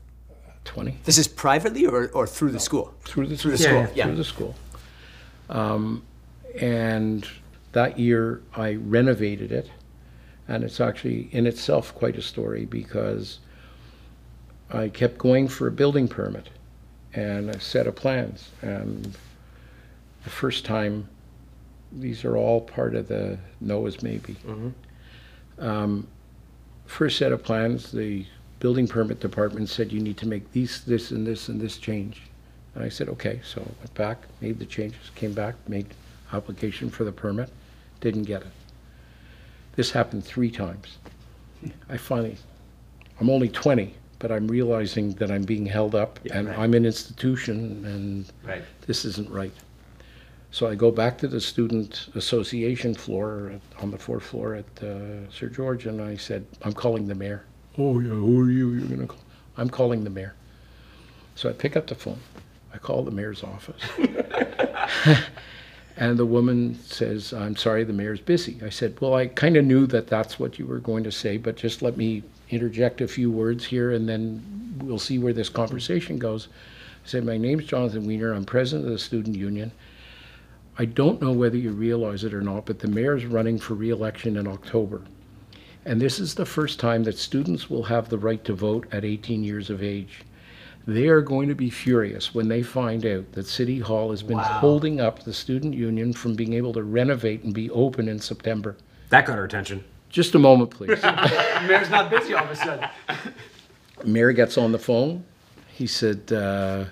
20. 0.67 0.99
This 1.05 1.19
is 1.19 1.27
privately 1.29 1.87
or, 1.87 2.09
or 2.13 2.27
through 2.27 2.51
the 2.53 2.61
school? 2.61 2.93
through 3.05 3.27
the, 3.29 3.37
Through 3.37 3.53
the 3.53 3.59
school. 3.59 3.87
yeah. 3.95 4.05
Through 4.07 4.17
the 4.17 4.25
school. 4.25 4.55
Um, 5.49 6.03
and 6.61 7.27
that 7.73 7.99
year 7.99 8.43
I 8.55 8.75
renovated 8.75 9.53
it, 9.53 9.71
and 10.49 10.65
it's 10.65 10.81
actually 10.81 11.29
in 11.33 11.47
itself 11.47 11.95
quite 11.95 12.17
a 12.17 12.23
story 12.23 12.65
because 12.65 13.39
I 14.73 14.89
kept 14.89 15.19
going 15.19 15.49
for 15.49 15.69
a 15.69 15.71
building 15.71 16.09
permit 16.09 16.49
and 17.15 17.51
a 17.51 17.61
set 17.61 17.87
of 17.87 17.95
plans. 17.95 18.51
And 18.63 19.17
the 20.25 20.31
first 20.31 20.65
time, 20.65 21.09
these 21.93 22.25
are 22.25 22.37
all 22.37 22.61
part 22.61 22.95
of 22.95 23.07
the 23.09 23.39
Noah's 23.61 24.03
maybe. 24.03 24.37
Um, 25.59 26.07
first 26.87 27.19
set 27.19 27.33
of 27.33 27.43
plans, 27.43 27.93
the 27.93 28.27
building 28.67 28.89
permit 28.89 29.21
department 29.21 29.69
said 29.69 29.93
you 29.93 30.01
need 30.01 30.17
to 30.17 30.27
make 30.27 30.51
these, 30.51 30.81
this, 30.87 31.13
and 31.13 31.25
this, 31.25 31.49
and 31.49 31.61
this 31.61 31.79
change. 31.79 32.23
And 32.75 32.83
I 32.83 32.89
said, 32.89 33.09
okay, 33.11 33.41
so 33.45 33.61
I 33.61 33.71
went 33.79 33.95
back, 33.95 34.19
made 34.41 34.59
the 34.59 34.65
changes, 34.67 35.09
came 35.15 35.33
back, 35.33 35.55
made 35.69 35.87
application 36.33 36.91
for 36.91 37.05
the 37.05 37.13
permit, 37.13 37.49
didn't 38.01 38.25
get 38.25 38.43
it. 38.43 38.49
This 39.77 39.93
happened 39.93 40.25
three 40.25 40.51
times. 40.51 40.99
I 41.89 41.97
finally, 41.97 42.39
I'm 43.21 43.31
only 43.31 43.49
20, 43.51 43.95
but 44.19 44.33
I'm 44.33 44.49
realizing 44.49 45.13
that 45.13 45.31
I'm 45.31 45.45
being 45.45 45.67
held 45.67 45.95
up 45.95 46.19
and 46.33 46.49
right. 46.49 46.59
I'm 46.59 46.75
an 46.75 46.85
institution 46.85 47.85
and 47.85 48.33
Right. 48.45 48.63
this 48.89 49.05
isn't 49.05 49.31
right. 49.31 49.53
So 50.51 50.67
I 50.67 50.75
go 50.75 50.91
back 50.91 51.19
to 51.19 51.29
the 51.29 51.41
student 51.41 52.09
association 52.17 52.95
floor 52.95 53.53
at- 53.55 53.81
on 53.81 53.93
the 53.93 53.99
fourth 53.99 54.25
floor 54.25 54.57
at 54.57 54.83
uh, 54.83 55.31
Sir 55.31 55.49
George, 55.51 55.87
and 55.87 56.03
I 56.03 56.17
said, 56.17 56.45
"I'm 56.63 56.73
calling 56.73 57.07
the 57.07 57.15
mayor." 57.15 57.45
Oh 57.79 58.01
yeah, 58.01 58.09
who 58.11 58.41
are 58.41 58.51
you? 58.51 58.71
You're 58.71 58.89
gonna 58.89 59.07
call? 59.07 59.21
I'm 59.57 59.69
calling 59.69 60.05
the 60.05 60.11
mayor. 60.11 60.35
So 61.35 61.49
I 61.51 61.53
pick 61.53 61.77
up 61.77 61.87
the 61.87 61.95
phone. 61.95 62.21
I 62.73 62.79
call 62.79 63.03
the 63.03 63.11
mayor's 63.11 63.43
office, 63.43 63.83
and 65.97 66.19
the 66.19 66.27
woman 66.27 66.79
says, 66.83 67.33
"I'm 67.33 67.57
sorry, 67.57 67.85
the 67.85 67.93
mayor's 67.93 68.21
busy." 68.21 68.59
I 68.65 68.71
said, 68.71 68.99
"Well, 69.01 69.15
I 69.15 69.27
kind 69.27 69.57
of 69.57 69.65
knew 69.65 69.87
that 69.87 70.07
that's 70.07 70.39
what 70.39 70.59
you 70.59 70.67
were 70.67 70.79
going 70.79 71.05
to 71.05 71.13
say, 71.13 71.37
but 71.37 71.57
just 71.57 71.83
let 71.83 71.97
me 71.97 72.23
interject 72.51 73.01
a 73.01 73.09
few 73.09 73.31
words 73.31 73.65
here, 73.65 73.93
and 73.93 74.09
then 74.09 74.79
we'll 74.83 74.99
see 74.99 75.19
where 75.19 75.33
this 75.33 75.49
conversation 75.49 76.19
goes." 76.19 76.49
I 77.05 77.09
said, 77.09 77.25
"My 77.25 77.37
name's 77.37 77.67
Jonathan 77.67 78.07
Wener. 78.07 78.35
I'm 78.35 78.45
president 78.45 78.87
of 78.87 78.93
the 78.93 78.99
student 78.99 79.37
union." 79.37 79.73
I 80.79 80.85
don't 80.85 81.23
know 81.23 81.33
whether 81.33 81.57
you 81.57 81.71
realize 81.71 82.23
it 82.23 82.35
or 82.35 82.43
not, 82.43 82.67
but 82.67 82.81
the 82.81 82.89
mayor's 82.89 83.25
running 83.25 83.59
for 83.59 83.73
re-election 83.73 84.37
in 84.37 84.47
October. 84.47 85.01
And 85.87 86.01
this 86.01 86.19
is 86.19 86.35
the 86.35 86.45
first 86.45 86.81
time 86.81 87.05
that 87.05 87.17
students 87.17 87.71
will 87.71 87.85
have 87.85 88.09
the 88.09 88.19
right 88.19 88.45
to 88.45 88.53
vote 88.53 88.89
at 88.91 89.05
18 89.05 89.45
years 89.45 89.71
of 89.71 89.85
age. 89.85 90.23
They 90.85 91.07
are 91.07 91.21
going 91.21 91.49
to 91.49 91.55
be 91.55 91.71
furious 91.71 92.35
when 92.35 92.49
they 92.49 92.65
find 92.65 93.07
out 93.07 93.31
that 93.33 93.47
City 93.47 93.79
Hall 93.79 94.11
has 94.11 94.23
been 94.23 94.39
holding 94.39 95.01
up 95.01 95.23
the 95.23 95.33
student 95.33 95.75
union 95.75 96.13
from 96.13 96.35
being 96.35 96.55
able 96.55 96.73
to 96.73 96.83
renovate 96.83 97.45
and 97.45 97.55
be 97.55 97.71
open 97.71 98.09
in 98.09 98.19
September. 98.19 98.77
That 99.11 99.27
got 99.27 99.39
our 99.39 99.45
attention. 99.45 99.85
Just 100.09 100.35
a 100.35 100.41
moment, 100.41 100.71
please. 100.71 101.01
Mayor's 101.03 101.91
not 101.91 102.11
busy 102.11 102.35
all 102.35 102.45
of 102.45 102.51
a 102.51 102.57
sudden. 102.57 102.89
Mayor 104.05 104.33
gets 104.33 104.59
on 104.59 104.73
the 104.73 104.79
phone. 104.81 105.25
He 105.69 105.87
said, 105.87 106.33
uh, 106.33 106.87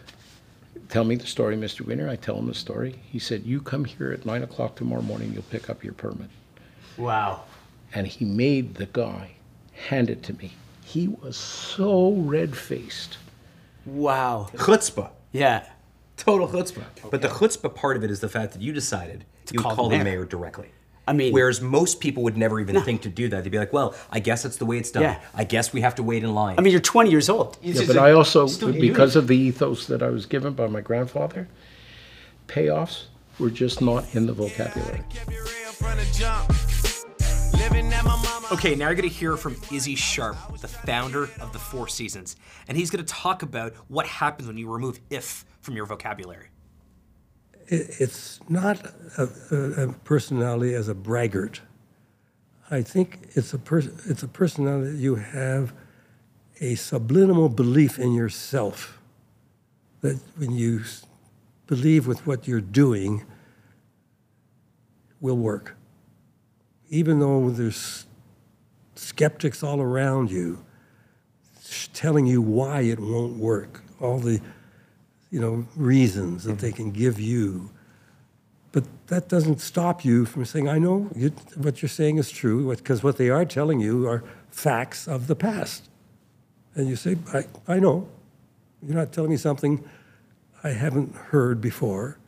Tell 0.89 1.03
me 1.05 1.17
the 1.17 1.27
story, 1.27 1.57
Mr. 1.57 1.81
Winter. 1.85 2.09
I 2.09 2.15
tell 2.15 2.39
him 2.39 2.47
the 2.47 2.55
story. 2.55 2.95
He 3.11 3.19
said, 3.19 3.45
You 3.45 3.61
come 3.61 3.85
here 3.85 4.13
at 4.13 4.25
9 4.25 4.45
o'clock 4.45 4.77
tomorrow 4.77 5.03
morning, 5.03 5.33
you'll 5.33 5.43
pick 5.43 5.69
up 5.69 5.83
your 5.83 5.95
permit. 5.95 6.31
Wow. 6.97 7.43
And 7.95 8.07
he 8.07 8.25
made 8.25 8.75
the 8.75 8.87
guy 8.87 9.33
hand 9.89 10.11
it 10.11 10.23
to 10.25 10.33
me. 10.35 10.53
He 10.85 11.09
was 11.09 11.37
so 11.37 12.13
red 12.13 12.57
faced. 12.57 13.19
Wow. 13.87 14.49
Chutzpah. 14.55 15.11
Yeah. 15.33 15.67
Total 16.17 16.47
chutzpah. 16.49 16.85
But 17.11 17.23
the 17.23 17.29
chutzpah 17.29 17.75
part 17.75 17.97
of 17.97 18.05
it 18.05 18.11
is 18.11 18.21
the 18.21 18.29
fact 18.29 18.53
that 18.53 18.63
you 18.63 18.73
decided 18.73 19.25
you 19.53 19.59
would 19.59 19.63
call 19.63 19.71
the 19.71 19.77
call 19.77 19.89
the 19.91 19.97
mayor. 19.99 20.05
mayor 20.05 20.25
directly. 20.25 20.69
I 21.07 21.13
mean- 21.13 21.33
whereas 21.35 21.61
most 21.61 22.01
people 22.01 22.23
would 22.23 22.37
never 22.37 22.61
even 22.61 22.81
think 22.83 23.03
to 23.03 23.09
do 23.11 23.29
that. 23.29 23.45
They'd 23.45 23.51
be 23.51 23.59
like, 23.59 23.73
"Well, 23.75 23.95
I 24.11 24.21
guess 24.21 24.43
that's 24.45 24.57
the 24.57 24.65
way 24.65 24.79
it's 24.79 24.91
done. 24.91 25.03
Yeah. 25.03 25.21
I 25.35 25.45
guess 25.45 25.73
we 25.73 25.83
have 25.83 25.95
to 25.97 26.03
wait 26.03 26.25
in 26.25 26.35
line." 26.35 26.55
I 26.59 26.63
mean, 26.63 26.71
you're 26.73 26.81
20 26.81 27.11
years 27.11 27.29
old. 27.29 27.59
Yeah, 27.63 27.83
but 27.87 27.99
I 27.99 28.13
also, 28.13 28.49
because 28.73 29.15
of 29.17 29.27
the 29.29 29.37
ethos 29.37 29.87
that 29.89 30.03
I 30.03 30.09
was 30.09 30.25
given 30.25 30.55
by 30.55 30.67
my 30.67 30.81
grandfather, 30.81 31.47
payoffs 32.49 33.05
were 33.39 33.51
just 33.51 33.83
not 33.83 34.07
in 34.15 34.27
the 34.27 34.33
vocabulary. 34.33 35.03
Okay, 38.55 38.77
now 38.77 38.87
you're 38.87 38.95
to 39.03 39.09
hear 39.09 39.37
from 39.37 39.57
Issy 39.73 39.97
Sharp, 39.97 40.37
the 40.61 40.69
founder 40.69 41.25
of 41.41 41.53
the 41.53 41.59
Four 41.59 41.89
Seasons, 41.89 42.37
and 42.69 42.79
he's 42.79 42.89
to 43.05 43.13
talk 43.13 43.43
about 43.43 43.75
what 43.89 44.07
happens 44.07 44.47
when 44.47 44.57
you 44.57 44.71
remove 44.71 45.01
if 45.11 45.45
from 45.61 45.75
your 45.75 45.87
vocabulary. 45.87 46.51
it's 47.67 48.39
not 48.49 48.81
a, 49.19 49.25
a, 49.55 49.93
personality 50.05 50.73
as 50.73 50.87
a 50.87 50.95
braggart. 50.95 51.63
I 52.71 52.83
think 52.83 53.29
it's 53.35 53.53
a. 53.55 53.61
It's 54.07 54.23
a 54.23 54.29
personality 54.29 54.93
that 54.93 54.99
you 54.99 55.17
have 55.17 55.75
a 56.61 56.77
subliminal 56.77 57.49
belief 57.49 57.99
in 57.99 58.15
yourself. 58.15 59.01
That 60.01 60.21
when 60.37 60.53
you 60.53 60.83
believe 61.67 62.07
with 62.07 62.25
what 62.25 62.47
you're 62.47 62.61
doing 62.61 63.25
will 65.21 65.39
work, 65.39 65.77
even 66.89 67.19
though 67.19 67.51
there's 67.51 68.07
skeptics 68.95 69.63
all 69.63 69.81
around 69.81 70.31
you 70.31 70.65
telling 71.93 72.27
you 72.27 72.43
why 72.43 72.83
it 72.83 73.01
won't 73.01 73.37
work. 73.39 73.83
All 74.01 74.19
the 74.19 74.41
you 75.35 75.41
know, 75.41 75.67
reasons 75.75 76.45
that 76.45 76.61
they 76.61 76.71
can 76.71 76.93
give 76.93 77.19
you. 77.19 77.69
But 78.71 78.85
that 79.09 79.29
doesn't 79.29 79.61
stop 79.61 80.05
you 80.05 80.27
from 80.27 80.45
saying, 80.45 80.69
I 80.69 80.79
know 80.79 81.11
you, 81.15 81.31
what 81.57 81.83
you're 81.83 81.89
saying 81.89 82.19
is 82.19 82.31
true, 82.31 82.71
because 82.73 83.03
what 83.03 83.17
they 83.17 83.31
are 83.31 83.45
telling 83.45 83.81
you 83.81 84.07
are 84.07 84.23
facts 84.51 85.09
of 85.09 85.27
the 85.27 85.35
past. 85.35 85.89
And 86.77 86.89
you 86.89 86.95
say, 86.95 87.17
I, 87.33 87.45
I 87.67 87.81
know. 87.81 88.09
You're 88.81 88.97
not 88.97 89.13
telling 89.13 89.31
me 89.31 89.37
something 89.37 89.83
I 90.63 90.71
haven't 90.71 91.15
heard 91.17 91.61
before, 91.61 92.19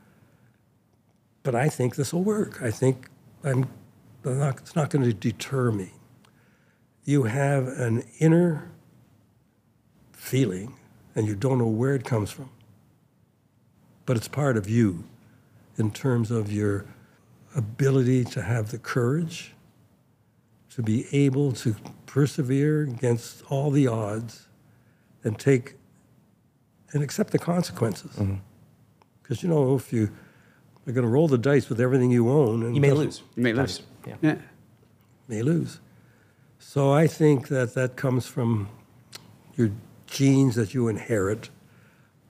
but 1.44 1.54
I 1.54 1.68
think 1.68 1.94
this 1.94 2.12
will 2.12 2.24
work. 2.24 2.60
I 2.60 2.72
think 2.72 3.08
I'm, 3.44 3.68
not, 4.24 4.58
it's 4.58 4.74
not 4.74 4.90
going 4.90 5.04
to 5.04 5.12
deter 5.12 5.70
me. 5.70 5.92
You 7.06 7.22
have 7.22 7.66
an 7.66 8.04
inner 8.18 8.70
feeling, 10.12 10.74
and 11.14 11.26
you 11.26 11.34
don't 11.34 11.56
know 11.56 11.66
where 11.66 11.94
it 11.94 12.04
comes 12.04 12.30
from 12.30 12.50
but 14.06 14.16
it's 14.16 14.28
part 14.28 14.56
of 14.56 14.70
you 14.70 15.04
in 15.76 15.90
terms 15.90 16.30
of 16.30 16.50
your 16.50 16.86
ability 17.54 18.24
to 18.24 18.40
have 18.40 18.70
the 18.70 18.78
courage 18.78 19.52
to 20.70 20.82
be 20.82 21.06
able 21.12 21.52
to 21.52 21.74
persevere 22.06 22.82
against 22.82 23.42
all 23.50 23.70
the 23.70 23.86
odds 23.86 24.46
and 25.24 25.38
take 25.38 25.74
and 26.92 27.02
accept 27.02 27.32
the 27.32 27.38
consequences. 27.38 28.12
Mm-hmm. 28.12 28.36
Because 29.22 29.42
you 29.42 29.48
know, 29.48 29.74
if 29.74 29.92
you 29.92 30.10
are 30.86 30.92
going 30.92 31.04
to 31.04 31.10
roll 31.10 31.26
the 31.26 31.38
dice 31.38 31.68
with 31.68 31.80
everything 31.80 32.12
you 32.12 32.30
own, 32.30 32.62
and 32.62 32.74
you 32.76 32.80
may 32.80 32.92
lose. 32.92 33.22
You 33.34 33.42
may 33.42 33.52
lose. 33.52 33.82
Yeah. 34.06 34.14
Yeah. 34.22 34.36
may 35.26 35.42
lose. 35.42 35.80
So 36.68 36.92
I 36.92 37.06
think 37.06 37.46
that 37.46 37.74
that 37.74 37.94
comes 37.94 38.26
from 38.26 38.68
your 39.54 39.70
genes 40.08 40.56
that 40.56 40.74
you 40.74 40.88
inherit. 40.88 41.48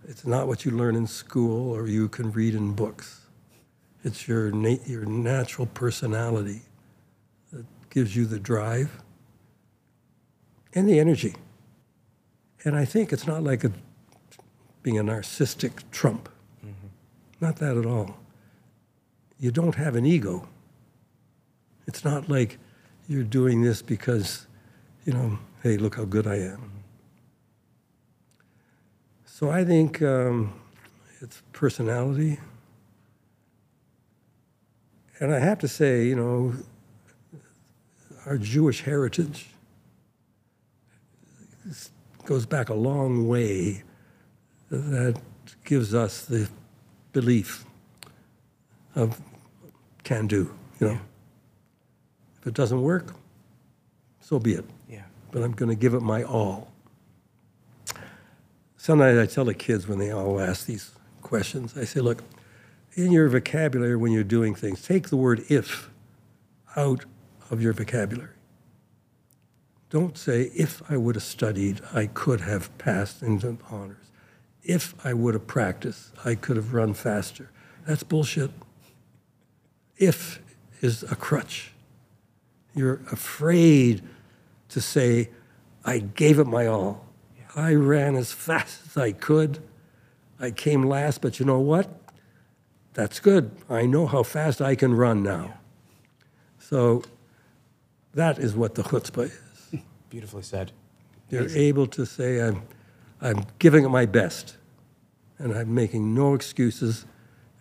It's 0.06 0.26
not 0.26 0.46
what 0.46 0.62
you 0.62 0.72
learn 0.72 0.94
in 0.94 1.06
school 1.06 1.72
or 1.72 1.88
you 1.88 2.10
can 2.10 2.30
read 2.30 2.54
in 2.54 2.74
books. 2.74 3.22
It's 4.04 4.28
your 4.28 4.52
na- 4.52 4.84
your 4.84 5.06
natural 5.06 5.66
personality 5.66 6.60
that 7.50 7.64
gives 7.88 8.14
you 8.14 8.26
the 8.26 8.38
drive 8.38 9.02
and 10.74 10.86
the 10.86 11.00
energy. 11.00 11.34
And 12.62 12.76
I 12.76 12.84
think 12.84 13.14
it's 13.14 13.26
not 13.26 13.42
like 13.42 13.64
a 13.64 13.72
being 14.82 14.98
a 14.98 15.02
narcissistic 15.02 15.82
Trump. 15.90 16.28
Mm-hmm. 16.58 16.88
Not 17.40 17.56
that 17.56 17.78
at 17.78 17.86
all. 17.86 18.18
You 19.40 19.50
don't 19.50 19.76
have 19.76 19.96
an 19.96 20.04
ego. 20.04 20.46
It's 21.86 22.04
not 22.04 22.28
like 22.28 22.58
you're 23.08 23.22
doing 23.22 23.62
this 23.62 23.82
because, 23.82 24.46
you 25.04 25.12
know, 25.12 25.38
hey, 25.62 25.76
look 25.76 25.96
how 25.96 26.04
good 26.04 26.26
I 26.26 26.36
am. 26.36 26.72
So 29.24 29.50
I 29.50 29.64
think 29.64 30.02
um, 30.02 30.52
it's 31.20 31.42
personality. 31.52 32.38
And 35.20 35.32
I 35.34 35.38
have 35.38 35.58
to 35.60 35.68
say, 35.68 36.06
you 36.06 36.16
know, 36.16 36.54
our 38.26 38.38
Jewish 38.38 38.82
heritage 38.82 39.48
goes 42.24 42.44
back 42.44 42.68
a 42.68 42.74
long 42.74 43.28
way 43.28 43.82
that 44.70 45.20
gives 45.64 45.94
us 45.94 46.24
the 46.24 46.48
belief 47.12 47.64
of 48.94 49.20
can 50.02 50.26
do, 50.26 50.52
you 50.80 50.88
know. 50.88 51.00
If 52.46 52.50
it 52.50 52.54
doesn't 52.54 52.80
work, 52.80 53.12
so 54.20 54.38
be 54.38 54.52
it. 54.52 54.64
Yeah. 54.88 55.02
But 55.32 55.42
I'm 55.42 55.50
going 55.50 55.68
to 55.68 55.74
give 55.74 55.94
it 55.94 56.00
my 56.00 56.22
all. 56.22 56.70
Sometimes 58.76 59.18
I 59.18 59.26
tell 59.26 59.44
the 59.44 59.52
kids 59.52 59.88
when 59.88 59.98
they 59.98 60.12
all 60.12 60.38
ask 60.38 60.64
these 60.64 60.92
questions, 61.22 61.76
I 61.76 61.82
say, 61.82 61.98
look, 61.98 62.22
in 62.94 63.10
your 63.10 63.28
vocabulary 63.28 63.96
when 63.96 64.12
you're 64.12 64.22
doing 64.22 64.54
things, 64.54 64.80
take 64.86 65.08
the 65.08 65.16
word 65.16 65.42
if 65.48 65.90
out 66.76 67.04
of 67.50 67.60
your 67.60 67.72
vocabulary. 67.72 68.36
Don't 69.90 70.16
say, 70.16 70.52
if 70.54 70.88
I 70.88 70.96
would 70.96 71.16
have 71.16 71.24
studied, 71.24 71.80
I 71.92 72.06
could 72.06 72.42
have 72.42 72.78
passed 72.78 73.24
into 73.24 73.58
honors. 73.68 74.12
If 74.62 74.94
I 75.04 75.14
would 75.14 75.34
have 75.34 75.48
practiced, 75.48 76.12
I 76.24 76.36
could 76.36 76.54
have 76.54 76.72
run 76.72 76.94
faster. 76.94 77.50
That's 77.88 78.04
bullshit. 78.04 78.52
If 79.96 80.40
is 80.80 81.02
a 81.02 81.16
crutch. 81.16 81.72
You're 82.76 83.00
afraid 83.10 84.02
to 84.68 84.80
say, 84.82 85.30
I 85.84 85.98
gave 85.98 86.38
it 86.38 86.46
my 86.46 86.66
all. 86.66 87.06
I 87.56 87.74
ran 87.74 88.16
as 88.16 88.32
fast 88.32 88.82
as 88.86 88.96
I 88.98 89.12
could. 89.12 89.60
I 90.38 90.50
came 90.50 90.82
last, 90.82 91.22
but 91.22 91.40
you 91.40 91.46
know 91.46 91.58
what? 91.58 91.88
That's 92.92 93.18
good. 93.18 93.50
I 93.70 93.86
know 93.86 94.06
how 94.06 94.22
fast 94.22 94.60
I 94.60 94.74
can 94.74 94.92
run 94.92 95.22
now. 95.22 95.54
So 96.58 97.02
that 98.12 98.38
is 98.38 98.54
what 98.54 98.74
the 98.74 98.82
chutzpah 98.82 99.30
is. 99.30 99.80
Beautifully 100.10 100.42
said. 100.42 100.72
You're 101.30 101.48
able 101.48 101.86
to 101.88 102.04
say, 102.04 102.42
I'm, 102.42 102.62
I'm 103.22 103.46
giving 103.58 103.84
it 103.84 103.88
my 103.88 104.04
best, 104.04 104.56
and 105.38 105.54
I'm 105.54 105.74
making 105.74 106.14
no 106.14 106.34
excuses. 106.34 107.06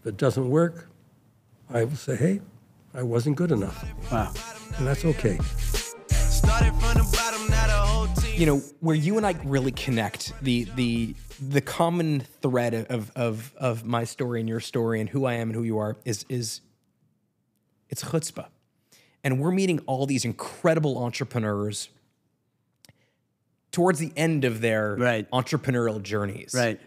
If 0.02 0.08
it 0.08 0.18
doesn't 0.18 0.50
work, 0.50 0.90
I 1.70 1.86
will 1.86 1.96
say, 1.96 2.18
hey, 2.18 2.42
I 2.96 3.04
wasn't 3.04 3.36
good 3.36 3.52
enough. 3.52 3.84
Wow. 4.12 4.32
And 4.78 4.88
that's 4.88 5.04
okay. 5.06 5.38
Started 6.10 6.74
from 6.76 6.94
the 6.96 7.10
bottom, 7.14 7.48
now 7.50 7.68
the 7.68 7.74
whole 7.74 8.08
team. 8.16 8.40
you 8.40 8.46
know 8.46 8.58
where 8.80 8.96
you 8.96 9.18
and 9.18 9.26
I 9.26 9.36
really 9.44 9.72
connect 9.72 10.32
the 10.42 10.66
the 10.76 11.16
the 11.50 11.62
common 11.62 12.22
thread 12.42 12.74
of 12.90 13.12
of 13.16 13.54
of 13.58 13.84
my 13.86 14.04
story 14.06 14.40
and 14.40 14.48
your 14.48 14.60
story 14.60 15.00
and 15.02 15.10
who 15.10 15.26
I 15.26 15.34
am 15.34 15.50
and 15.50 15.56
who 15.56 15.64
you 15.64 15.78
are 15.80 15.98
is 16.06 16.26
is 16.30 16.62
it's 17.90 18.04
chutzpah, 18.04 18.48
and 19.24 19.40
we're 19.40 19.52
meeting 19.52 19.80
all 19.86 20.06
these 20.06 20.26
incredible 20.26 20.98
entrepreneurs 20.98 21.90
towards 23.72 24.00
the 24.00 24.12
end 24.16 24.46
of 24.46 24.62
their 24.62 24.96
Right. 24.96 25.30
entrepreneurial 25.32 26.02
journeys. 26.02 26.54
Right. 26.54 26.80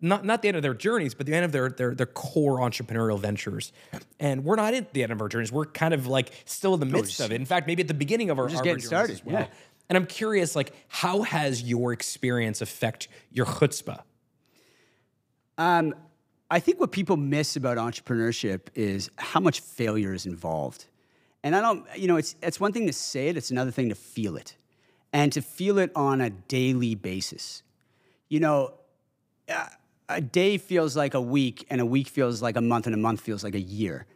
Not 0.00 0.24
not 0.24 0.42
the 0.42 0.48
end 0.48 0.56
of 0.58 0.62
their 0.62 0.74
journeys, 0.74 1.14
but 1.14 1.26
the 1.26 1.34
end 1.34 1.44
of 1.46 1.52
their 1.52 1.70
their 1.70 1.94
their 1.94 2.06
core 2.06 2.58
entrepreneurial 2.58 3.18
ventures. 3.18 3.72
And 4.20 4.44
we're 4.44 4.56
not 4.56 4.74
at 4.74 4.92
the 4.92 5.02
end 5.02 5.10
of 5.10 5.22
our 5.22 5.28
journeys. 5.28 5.50
We're 5.50 5.64
kind 5.64 5.94
of 5.94 6.06
like 6.06 6.32
still 6.44 6.74
in 6.74 6.80
the 6.80 6.86
midst 6.86 7.18
of 7.20 7.32
it. 7.32 7.36
In 7.36 7.46
fact, 7.46 7.66
maybe 7.66 7.82
at 7.82 7.88
the 7.88 7.94
beginning 7.94 8.28
of 8.28 8.38
our, 8.38 8.46
just 8.46 8.58
our 8.58 8.64
getting 8.64 8.82
started, 8.82 9.14
as 9.14 9.24
well. 9.24 9.40
yeah. 9.40 9.46
And 9.88 9.96
I'm 9.96 10.04
curious, 10.06 10.54
like, 10.56 10.72
how 10.88 11.22
has 11.22 11.62
your 11.62 11.92
experience 11.92 12.60
affect 12.60 13.08
your 13.30 13.46
chutzpah? 13.46 14.02
Um, 15.58 15.94
I 16.50 16.60
think 16.60 16.80
what 16.80 16.92
people 16.92 17.16
miss 17.16 17.56
about 17.56 17.78
entrepreneurship 17.78 18.68
is 18.74 19.10
how 19.16 19.40
much 19.40 19.60
failure 19.60 20.12
is 20.12 20.26
involved. 20.26 20.86
And 21.42 21.54
I 21.56 21.60
don't, 21.60 21.86
you 21.96 22.08
know, 22.08 22.16
it's, 22.16 22.34
it's 22.42 22.60
one 22.60 22.72
thing 22.72 22.86
to 22.86 22.92
say 22.92 23.28
it, 23.28 23.36
it's 23.36 23.50
another 23.50 23.70
thing 23.70 23.88
to 23.88 23.94
feel 23.94 24.36
it. 24.36 24.56
And 25.12 25.32
to 25.32 25.40
feel 25.40 25.78
it 25.78 25.90
on 25.94 26.20
a 26.20 26.30
daily 26.30 26.94
basis. 26.94 27.62
You 28.28 28.40
know, 28.40 28.74
a- 29.48 29.70
a 30.08 30.20
day 30.20 30.58
feels 30.58 30.96
like 30.96 31.14
a 31.14 31.20
week, 31.20 31.66
and 31.70 31.80
a 31.80 31.86
week 31.86 32.08
feels 32.08 32.42
like 32.42 32.56
a 32.56 32.60
month, 32.60 32.86
and 32.86 32.94
a 32.94 32.98
month 32.98 33.20
feels 33.20 33.42
like 33.42 33.54
a 33.54 33.60
year. 33.60 34.06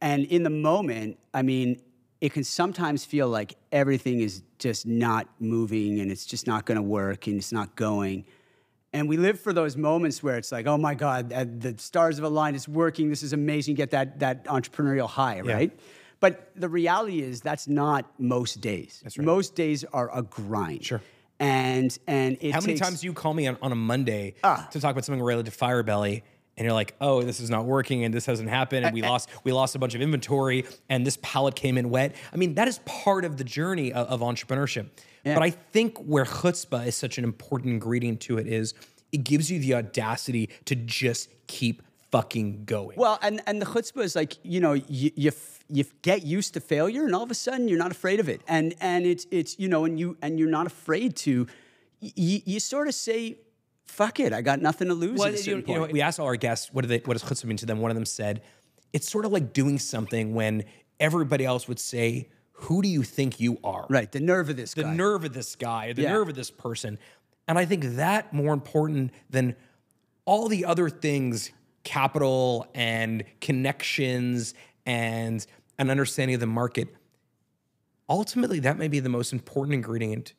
And 0.00 0.24
in 0.26 0.42
the 0.42 0.50
moment, 0.50 1.18
I 1.32 1.42
mean, 1.42 1.80
it 2.20 2.32
can 2.32 2.44
sometimes 2.44 3.04
feel 3.04 3.28
like 3.28 3.56
everything 3.72 4.20
is 4.20 4.42
just 4.58 4.86
not 4.86 5.28
moving 5.38 6.00
and 6.00 6.10
it's 6.10 6.24
just 6.24 6.46
not 6.46 6.64
going 6.64 6.76
to 6.76 6.82
work 6.82 7.26
and 7.26 7.36
it's 7.36 7.52
not 7.52 7.76
going. 7.76 8.24
And 8.92 9.08
we 9.08 9.16
live 9.16 9.38
for 9.38 9.52
those 9.52 9.76
moments 9.76 10.22
where 10.22 10.38
it's 10.38 10.50
like, 10.50 10.66
oh 10.66 10.78
my 10.78 10.94
God, 10.94 11.32
uh, 11.32 11.44
the 11.46 11.76
stars 11.78 12.16
have 12.16 12.24
aligned, 12.24 12.56
it's 12.56 12.68
working, 12.68 13.10
this 13.10 13.22
is 13.22 13.32
amazing, 13.32 13.74
get 13.74 13.90
that, 13.90 14.20
that 14.20 14.44
entrepreneurial 14.46 15.08
high, 15.08 15.40
right? 15.40 15.78
But 16.18 16.50
the 16.56 16.68
reality 16.68 17.20
is 17.20 17.42
that's 17.42 17.68
not 17.68 18.10
most 18.18 18.62
days. 18.62 19.00
That's 19.02 19.18
right. 19.18 19.24
Most 19.24 19.54
days 19.54 19.84
are 19.92 20.10
a 20.16 20.22
grind. 20.22 20.84
Sure. 20.84 21.02
And 21.38 21.96
and 22.06 22.38
it 22.40 22.52
How 22.52 22.60
many 22.60 22.74
takes- 22.74 22.80
times 22.80 23.00
do 23.00 23.06
you 23.06 23.12
call 23.12 23.34
me 23.34 23.46
on, 23.46 23.58
on 23.60 23.72
a 23.72 23.76
Monday 23.76 24.34
Ah. 24.42 24.68
to 24.72 24.80
talk 24.80 24.92
about 24.92 25.04
something 25.04 25.22
related 25.22 25.46
to 25.46 25.52
Fire 25.52 25.82
Belly? 25.82 26.22
And 26.58 26.64
you're 26.64 26.72
like, 26.72 26.94
oh, 27.02 27.20
this 27.22 27.38
is 27.38 27.50
not 27.50 27.66
working, 27.66 28.04
and 28.04 28.14
this 28.14 28.24
hasn't 28.24 28.48
happened, 28.48 28.86
and 28.86 28.94
we 28.94 29.02
lost 29.02 29.28
we 29.44 29.52
lost 29.52 29.74
a 29.74 29.78
bunch 29.78 29.94
of 29.94 30.00
inventory, 30.00 30.64
and 30.88 31.06
this 31.06 31.18
pallet 31.20 31.54
came 31.54 31.76
in 31.76 31.90
wet. 31.90 32.16
I 32.32 32.36
mean, 32.36 32.54
that 32.54 32.66
is 32.66 32.78
part 32.86 33.26
of 33.26 33.36
the 33.36 33.44
journey 33.44 33.92
of, 33.92 34.06
of 34.08 34.20
entrepreneurship. 34.20 34.86
But 35.24 35.42
I 35.42 35.50
think 35.50 35.98
where 35.98 36.24
chutzpah 36.24 36.86
is 36.86 36.94
such 36.94 37.18
an 37.18 37.24
important 37.24 37.72
ingredient 37.72 38.20
to 38.22 38.38
it 38.38 38.46
is 38.46 38.72
it 39.12 39.24
gives 39.24 39.50
you 39.50 39.58
the 39.58 39.74
audacity 39.74 40.48
to 40.64 40.74
just 40.76 41.28
keep 41.46 41.82
fucking 42.16 42.64
going. 42.64 42.96
Well, 42.96 43.18
and, 43.22 43.42
and 43.46 43.60
the 43.60 43.66
chutzpah 43.66 44.02
is 44.02 44.16
like, 44.16 44.36
you 44.42 44.60
know, 44.60 44.72
you, 44.72 45.10
you, 45.14 45.32
you 45.68 45.84
get 46.02 46.22
used 46.24 46.54
to 46.54 46.60
failure 46.60 47.04
and 47.04 47.14
all 47.14 47.22
of 47.22 47.30
a 47.30 47.34
sudden 47.34 47.68
you're 47.68 47.78
not 47.78 47.90
afraid 47.90 48.20
of 48.20 48.28
it. 48.28 48.40
And, 48.48 48.74
and 48.80 49.04
it's, 49.06 49.26
it's, 49.30 49.58
you 49.58 49.68
know, 49.68 49.84
and 49.84 49.98
you, 49.98 50.16
and 50.22 50.38
you're 50.38 50.48
not 50.50 50.66
afraid 50.66 51.16
to, 51.16 51.46
you, 52.00 52.40
you 52.44 52.60
sort 52.60 52.88
of 52.88 52.94
say, 52.94 53.38
fuck 53.84 54.20
it, 54.20 54.32
I 54.32 54.42
got 54.42 54.60
nothing 54.60 54.88
to 54.88 54.94
lose 54.94 55.18
Well, 55.18 55.32
you, 55.34 55.64
you 55.66 55.74
know, 55.74 55.84
we 55.86 56.00
asked 56.02 56.18
all 56.20 56.26
our 56.26 56.36
guests 56.36 56.72
what 56.72 56.82
do 56.82 56.88
they 56.88 56.98
what 56.98 57.14
does 57.18 57.22
chutzpah 57.22 57.46
mean 57.46 57.56
to 57.58 57.66
them. 57.66 57.80
One 57.80 57.90
of 57.90 57.94
them 57.94 58.04
said, 58.04 58.42
"It's 58.92 59.08
sort 59.10 59.24
of 59.24 59.32
like 59.32 59.52
doing 59.52 59.78
something 59.78 60.34
when 60.34 60.64
everybody 61.00 61.44
else 61.44 61.68
would 61.68 61.78
say, 61.78 62.28
who 62.52 62.82
do 62.82 62.88
you 62.88 63.02
think 63.02 63.40
you 63.40 63.58
are?" 63.64 63.86
right, 63.88 64.10
the 64.10 64.20
nerve 64.20 64.50
of 64.50 64.56
this 64.56 64.74
The 64.74 64.82
guy. 64.82 64.94
nerve 64.94 65.24
of 65.24 65.32
this 65.32 65.54
guy, 65.56 65.92
the 65.92 66.02
Yeah. 66.02 66.12
nerve 66.12 66.28
of 66.28 66.34
this 66.34 66.50
person, 66.50 66.98
and 67.48 67.58
I 67.58 67.64
think 67.64 67.84
that 67.96 68.32
more 68.32 68.52
important 68.52 69.12
than 69.30 69.54
all 70.24 70.48
the 70.48 70.64
other 70.64 70.90
things, 70.90 71.52
capital 71.86 72.66
and 72.74 73.22
connections 73.40 74.54
and 74.84 75.46
an 75.78 75.88
understanding 75.88 76.34
of 76.34 76.40
the 76.40 76.46
market. 76.46 76.88
Ultimately, 78.08 78.58
that 78.60 78.76
may 78.76 78.88
be 78.88 78.98
the 78.98 79.08
most 79.08 79.32
important 79.32 79.74
ingredient 79.74 80.34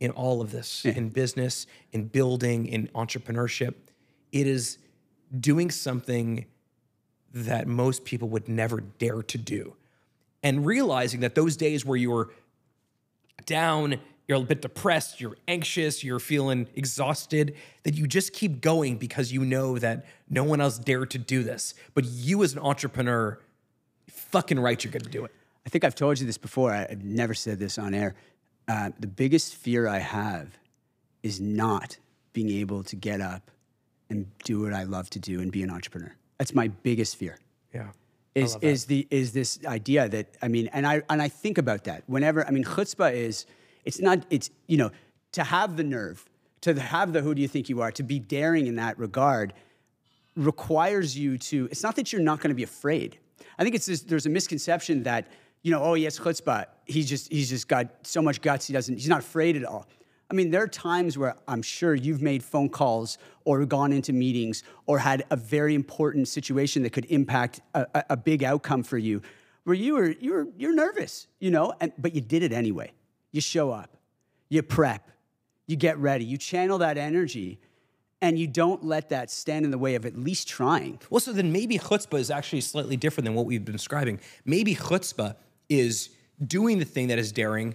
in 0.00 0.10
all 0.10 0.40
of 0.40 0.50
this, 0.50 0.84
in 0.84 1.08
business, 1.10 1.66
in 1.92 2.08
building, 2.08 2.66
in 2.66 2.88
entrepreneurship. 2.88 3.74
It 4.32 4.48
is 4.48 4.78
doing 5.38 5.70
something 5.70 6.46
that 7.32 7.68
most 7.68 8.04
people 8.04 8.28
would 8.30 8.48
never 8.48 8.80
dare 8.80 9.22
to 9.22 9.38
do. 9.38 9.76
And 10.42 10.66
realizing 10.66 11.20
that 11.20 11.36
those 11.36 11.56
days 11.56 11.84
where 11.84 11.96
you're 11.96 12.30
down, 13.46 14.00
you're 14.28 14.38
a 14.38 14.42
bit 14.42 14.60
depressed, 14.60 15.20
you're 15.20 15.36
anxious, 15.48 16.04
you're 16.04 16.20
feeling 16.20 16.68
exhausted, 16.76 17.56
that 17.82 17.94
you 17.94 18.06
just 18.06 18.34
keep 18.34 18.60
going 18.60 18.98
because 18.98 19.32
you 19.32 19.42
know 19.44 19.78
that 19.78 20.04
no 20.28 20.44
one 20.44 20.60
else 20.60 20.78
dared 20.78 21.10
to 21.12 21.18
do 21.18 21.42
this. 21.42 21.74
But 21.94 22.04
you 22.04 22.44
as 22.44 22.52
an 22.52 22.58
entrepreneur, 22.58 23.40
fucking 24.06 24.60
right, 24.60 24.82
you're 24.84 24.92
gonna 24.92 25.10
do 25.10 25.24
it. 25.24 25.32
I 25.66 25.70
think 25.70 25.82
I've 25.82 25.94
told 25.94 26.20
you 26.20 26.26
this 26.26 26.38
before. 26.38 26.72
I've 26.72 27.02
never 27.02 27.32
said 27.32 27.58
this 27.58 27.78
on 27.78 27.94
air. 27.94 28.14
Uh, 28.68 28.90
the 29.00 29.06
biggest 29.06 29.54
fear 29.54 29.88
I 29.88 29.98
have 29.98 30.58
is 31.22 31.40
not 31.40 31.96
being 32.34 32.50
able 32.50 32.82
to 32.84 32.96
get 32.96 33.22
up 33.22 33.50
and 34.10 34.26
do 34.44 34.60
what 34.60 34.74
I 34.74 34.84
love 34.84 35.08
to 35.10 35.18
do 35.18 35.40
and 35.40 35.50
be 35.50 35.62
an 35.62 35.70
entrepreneur. 35.70 36.14
That's 36.36 36.54
my 36.54 36.68
biggest 36.68 37.16
fear. 37.16 37.38
Yeah. 37.74 37.88
Is 38.34 38.56
is 38.60 38.84
the 38.84 39.06
is 39.10 39.32
this 39.32 39.58
idea 39.66 40.08
that 40.10 40.36
I 40.40 40.48
mean, 40.48 40.68
and 40.72 40.86
I 40.86 41.02
and 41.08 41.20
I 41.20 41.28
think 41.28 41.58
about 41.58 41.84
that 41.84 42.04
whenever 42.06 42.46
I 42.46 42.50
mean, 42.50 42.62
chutzpah 42.62 43.12
is 43.12 43.46
it's 43.84 44.00
not 44.00 44.24
it's 44.30 44.50
you 44.66 44.76
know 44.76 44.90
to 45.32 45.44
have 45.44 45.76
the 45.76 45.84
nerve 45.84 46.24
to 46.62 46.78
have 46.78 47.12
the 47.12 47.20
who 47.20 47.34
do 47.34 47.42
you 47.42 47.48
think 47.48 47.68
you 47.68 47.80
are 47.80 47.92
to 47.92 48.02
be 48.02 48.18
daring 48.18 48.66
in 48.66 48.76
that 48.76 48.98
regard 48.98 49.54
requires 50.36 51.16
you 51.16 51.38
to 51.38 51.68
it's 51.70 51.82
not 51.82 51.96
that 51.96 52.12
you're 52.12 52.22
not 52.22 52.40
going 52.40 52.50
to 52.50 52.54
be 52.54 52.62
afraid. 52.62 53.18
I 53.58 53.64
think 53.64 53.74
it's 53.74 53.86
this, 53.86 54.02
there's 54.02 54.26
a 54.26 54.30
misconception 54.30 55.02
that 55.04 55.28
you 55.62 55.70
know 55.70 55.82
oh 55.82 55.94
yes 55.94 56.18
chutzpah. 56.18 56.66
He's 56.84 57.08
just 57.08 57.30
he's 57.30 57.50
just 57.50 57.68
got 57.68 58.06
so 58.06 58.22
much 58.22 58.40
guts 58.40 58.66
he 58.66 58.72
doesn't 58.72 58.96
he's 58.96 59.08
not 59.08 59.20
afraid 59.20 59.56
at 59.56 59.64
all. 59.64 59.86
I 60.30 60.34
mean, 60.34 60.50
there 60.50 60.62
are 60.62 60.68
times 60.68 61.16
where 61.16 61.36
I'm 61.46 61.62
sure 61.62 61.94
you've 61.94 62.20
made 62.20 62.44
phone 62.44 62.68
calls 62.68 63.16
or 63.46 63.64
gone 63.64 63.92
into 63.92 64.12
meetings 64.12 64.62
or 64.86 64.98
had 64.98 65.24
a 65.30 65.36
very 65.36 65.74
important 65.74 66.28
situation 66.28 66.82
that 66.82 66.90
could 66.90 67.06
impact 67.06 67.60
a, 67.74 68.04
a, 68.10 68.16
big 68.16 68.44
outcome 68.44 68.82
for 68.82 68.98
you, 68.98 69.22
where 69.64 69.74
you 69.74 69.94
were 69.94 70.10
you 70.20 70.32
were 70.34 70.48
you're 70.58 70.74
nervous, 70.74 71.28
you 71.40 71.50
know, 71.50 71.72
and 71.80 71.92
but 71.96 72.14
you 72.14 72.20
did 72.20 72.42
it 72.42 72.52
anyway. 72.52 72.92
You 73.32 73.40
show 73.40 73.70
up, 73.70 73.96
you 74.48 74.62
prep, 74.62 75.10
you 75.66 75.76
get 75.76 75.98
ready, 75.98 76.24
you 76.24 76.38
channel 76.38 76.78
that 76.78 76.96
energy, 76.98 77.60
and 78.20 78.38
you 78.38 78.46
don't 78.46 78.84
let 78.84 79.10
that 79.10 79.30
stand 79.30 79.64
in 79.64 79.70
the 79.70 79.78
way 79.78 79.94
of 79.94 80.04
at 80.04 80.16
least 80.16 80.48
trying. 80.48 80.98
Well, 81.10 81.20
so 81.20 81.32
then 81.32 81.52
maybe 81.52 81.78
chutzpah 81.78 82.18
is 82.18 82.30
actually 82.30 82.62
slightly 82.62 82.96
different 82.96 83.26
than 83.26 83.34
what 83.34 83.46
we've 83.46 83.64
been 83.64 83.76
describing. 83.76 84.20
Maybe 84.44 84.74
chutzpah 84.74 85.36
is 85.68 86.10
doing 86.44 86.78
the 86.78 86.84
thing 86.84 87.08
that 87.08 87.18
is 87.18 87.30
daring, 87.32 87.74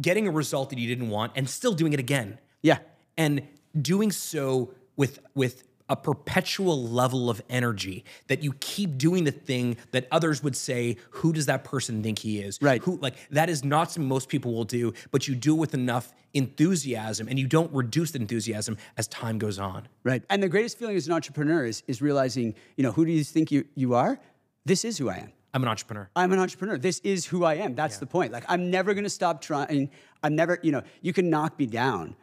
getting 0.00 0.26
a 0.26 0.30
result 0.30 0.70
that 0.70 0.78
you 0.78 0.88
didn't 0.88 1.10
want, 1.10 1.32
and 1.36 1.48
still 1.48 1.72
doing 1.72 1.92
it 1.92 2.00
again. 2.00 2.38
Yeah. 2.60 2.78
And 3.16 3.42
doing 3.80 4.10
so 4.10 4.74
with 4.96 5.20
with 5.34 5.64
a 5.92 5.96
perpetual 5.96 6.82
level 6.88 7.28
of 7.28 7.42
energy 7.50 8.04
that 8.28 8.42
you 8.42 8.54
keep 8.60 8.96
doing 8.96 9.24
the 9.24 9.30
thing 9.30 9.76
that 9.90 10.08
others 10.10 10.42
would 10.42 10.56
say, 10.56 10.96
who 11.10 11.32
does 11.32 11.46
that 11.46 11.64
person 11.64 12.02
think 12.02 12.18
he 12.18 12.40
is? 12.40 12.58
Right. 12.62 12.82
Who 12.82 12.96
like 12.96 13.14
that 13.30 13.50
is 13.50 13.62
not 13.62 13.92
something 13.92 14.08
most 14.08 14.30
people 14.30 14.54
will 14.54 14.64
do, 14.64 14.94
but 15.10 15.28
you 15.28 15.34
do 15.34 15.54
it 15.54 15.58
with 15.58 15.74
enough 15.74 16.12
enthusiasm 16.32 17.28
and 17.28 17.38
you 17.38 17.46
don't 17.46 17.70
reduce 17.74 18.12
the 18.12 18.18
enthusiasm 18.18 18.78
as 18.96 19.06
time 19.08 19.38
goes 19.38 19.58
on. 19.58 19.86
Right. 20.02 20.22
And 20.30 20.42
the 20.42 20.48
greatest 20.48 20.78
feeling 20.78 20.96
as 20.96 21.06
an 21.06 21.12
entrepreneur 21.12 21.66
is, 21.66 21.82
is 21.86 22.00
realizing, 22.00 22.54
you 22.76 22.82
know, 22.82 22.92
who 22.92 23.04
do 23.04 23.12
you 23.12 23.22
think 23.22 23.52
you, 23.52 23.66
you 23.74 23.94
are? 23.94 24.18
This 24.64 24.84
is 24.84 24.96
who 24.96 25.10
I 25.10 25.16
am. 25.16 25.32
I'm 25.54 25.62
an 25.62 25.68
entrepreneur. 25.68 26.08
I'm 26.16 26.32
an 26.32 26.38
entrepreneur. 26.38 26.78
This 26.78 27.00
is 27.00 27.26
who 27.26 27.44
I 27.44 27.56
am. 27.56 27.74
That's 27.74 27.98
the 27.98 28.06
point. 28.06 28.32
Like, 28.32 28.44
I'm 28.48 28.70
never 28.70 28.94
going 28.94 29.04
to 29.04 29.10
stop 29.10 29.42
trying. 29.42 29.90
I'm 30.22 30.34
never, 30.34 30.58
you 30.62 30.72
know, 30.72 30.82
you 31.02 31.12
can 31.12 31.28
knock 31.28 31.58
me 31.58 31.66
down, 31.66 32.16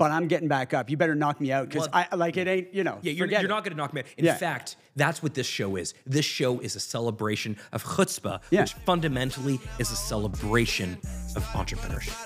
but 0.00 0.10
I'm 0.10 0.28
getting 0.28 0.48
back 0.48 0.72
up. 0.72 0.88
You 0.88 0.96
better 0.96 1.14
knock 1.14 1.42
me 1.42 1.52
out 1.52 1.68
because 1.68 1.86
Well- 1.92 2.06
I 2.10 2.16
like 2.16 2.38
it 2.38 2.48
ain't, 2.48 2.72
you 2.72 2.84
know. 2.84 2.98
Yeah, 3.02 3.12
you're, 3.12 3.26
you're 3.28 3.42
not 3.46 3.64
going 3.64 3.72
to 3.72 3.76
knock 3.76 3.92
me 3.92 4.00
out. 4.00 4.06
In 4.16 4.24
Yeah. 4.24 4.34
fact, 4.34 4.76
that's 4.96 5.22
what 5.22 5.34
this 5.34 5.46
show 5.46 5.76
is. 5.76 5.92
This 6.06 6.24
show 6.24 6.58
is 6.60 6.74
a 6.74 6.80
celebration 6.80 7.58
of 7.70 7.84
chutzpah, 7.84 8.40
Yeah. 8.50 8.62
which 8.62 8.72
fundamentally 8.72 9.60
is 9.78 9.90
a 9.92 9.96
celebration 9.96 10.96
of 11.36 11.44
entrepreneurship. 11.52 12.16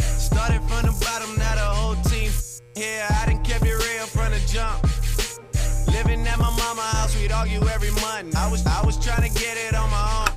Started 0.00 0.62
from 0.62 0.86
the 0.86 0.96
bottom, 1.04 1.36
now 1.36 1.54
the 1.54 1.60
whole 1.60 1.96
team 2.04 2.30
here. 2.74 3.06
I 3.10 3.26
done 3.26 3.44
kept 3.44 3.66
it 3.66 3.74
real 3.74 4.06
from 4.06 4.32
the 4.32 4.40
jump. 4.50 4.82
Living 5.92 6.26
at 6.26 6.38
my 6.38 6.48
mama 6.56 6.80
house, 6.80 7.14
we'd 7.20 7.30
argue 7.30 7.60
every 7.68 7.90
month. 8.00 8.34
I 8.34 8.50
was 8.50 8.64
I 8.66 8.82
was 8.86 8.96
trying 9.04 9.30
to 9.30 9.38
get 9.38 9.58
it 9.58 9.74
on 9.74 9.90
my 9.90 10.26
own. 10.30 10.35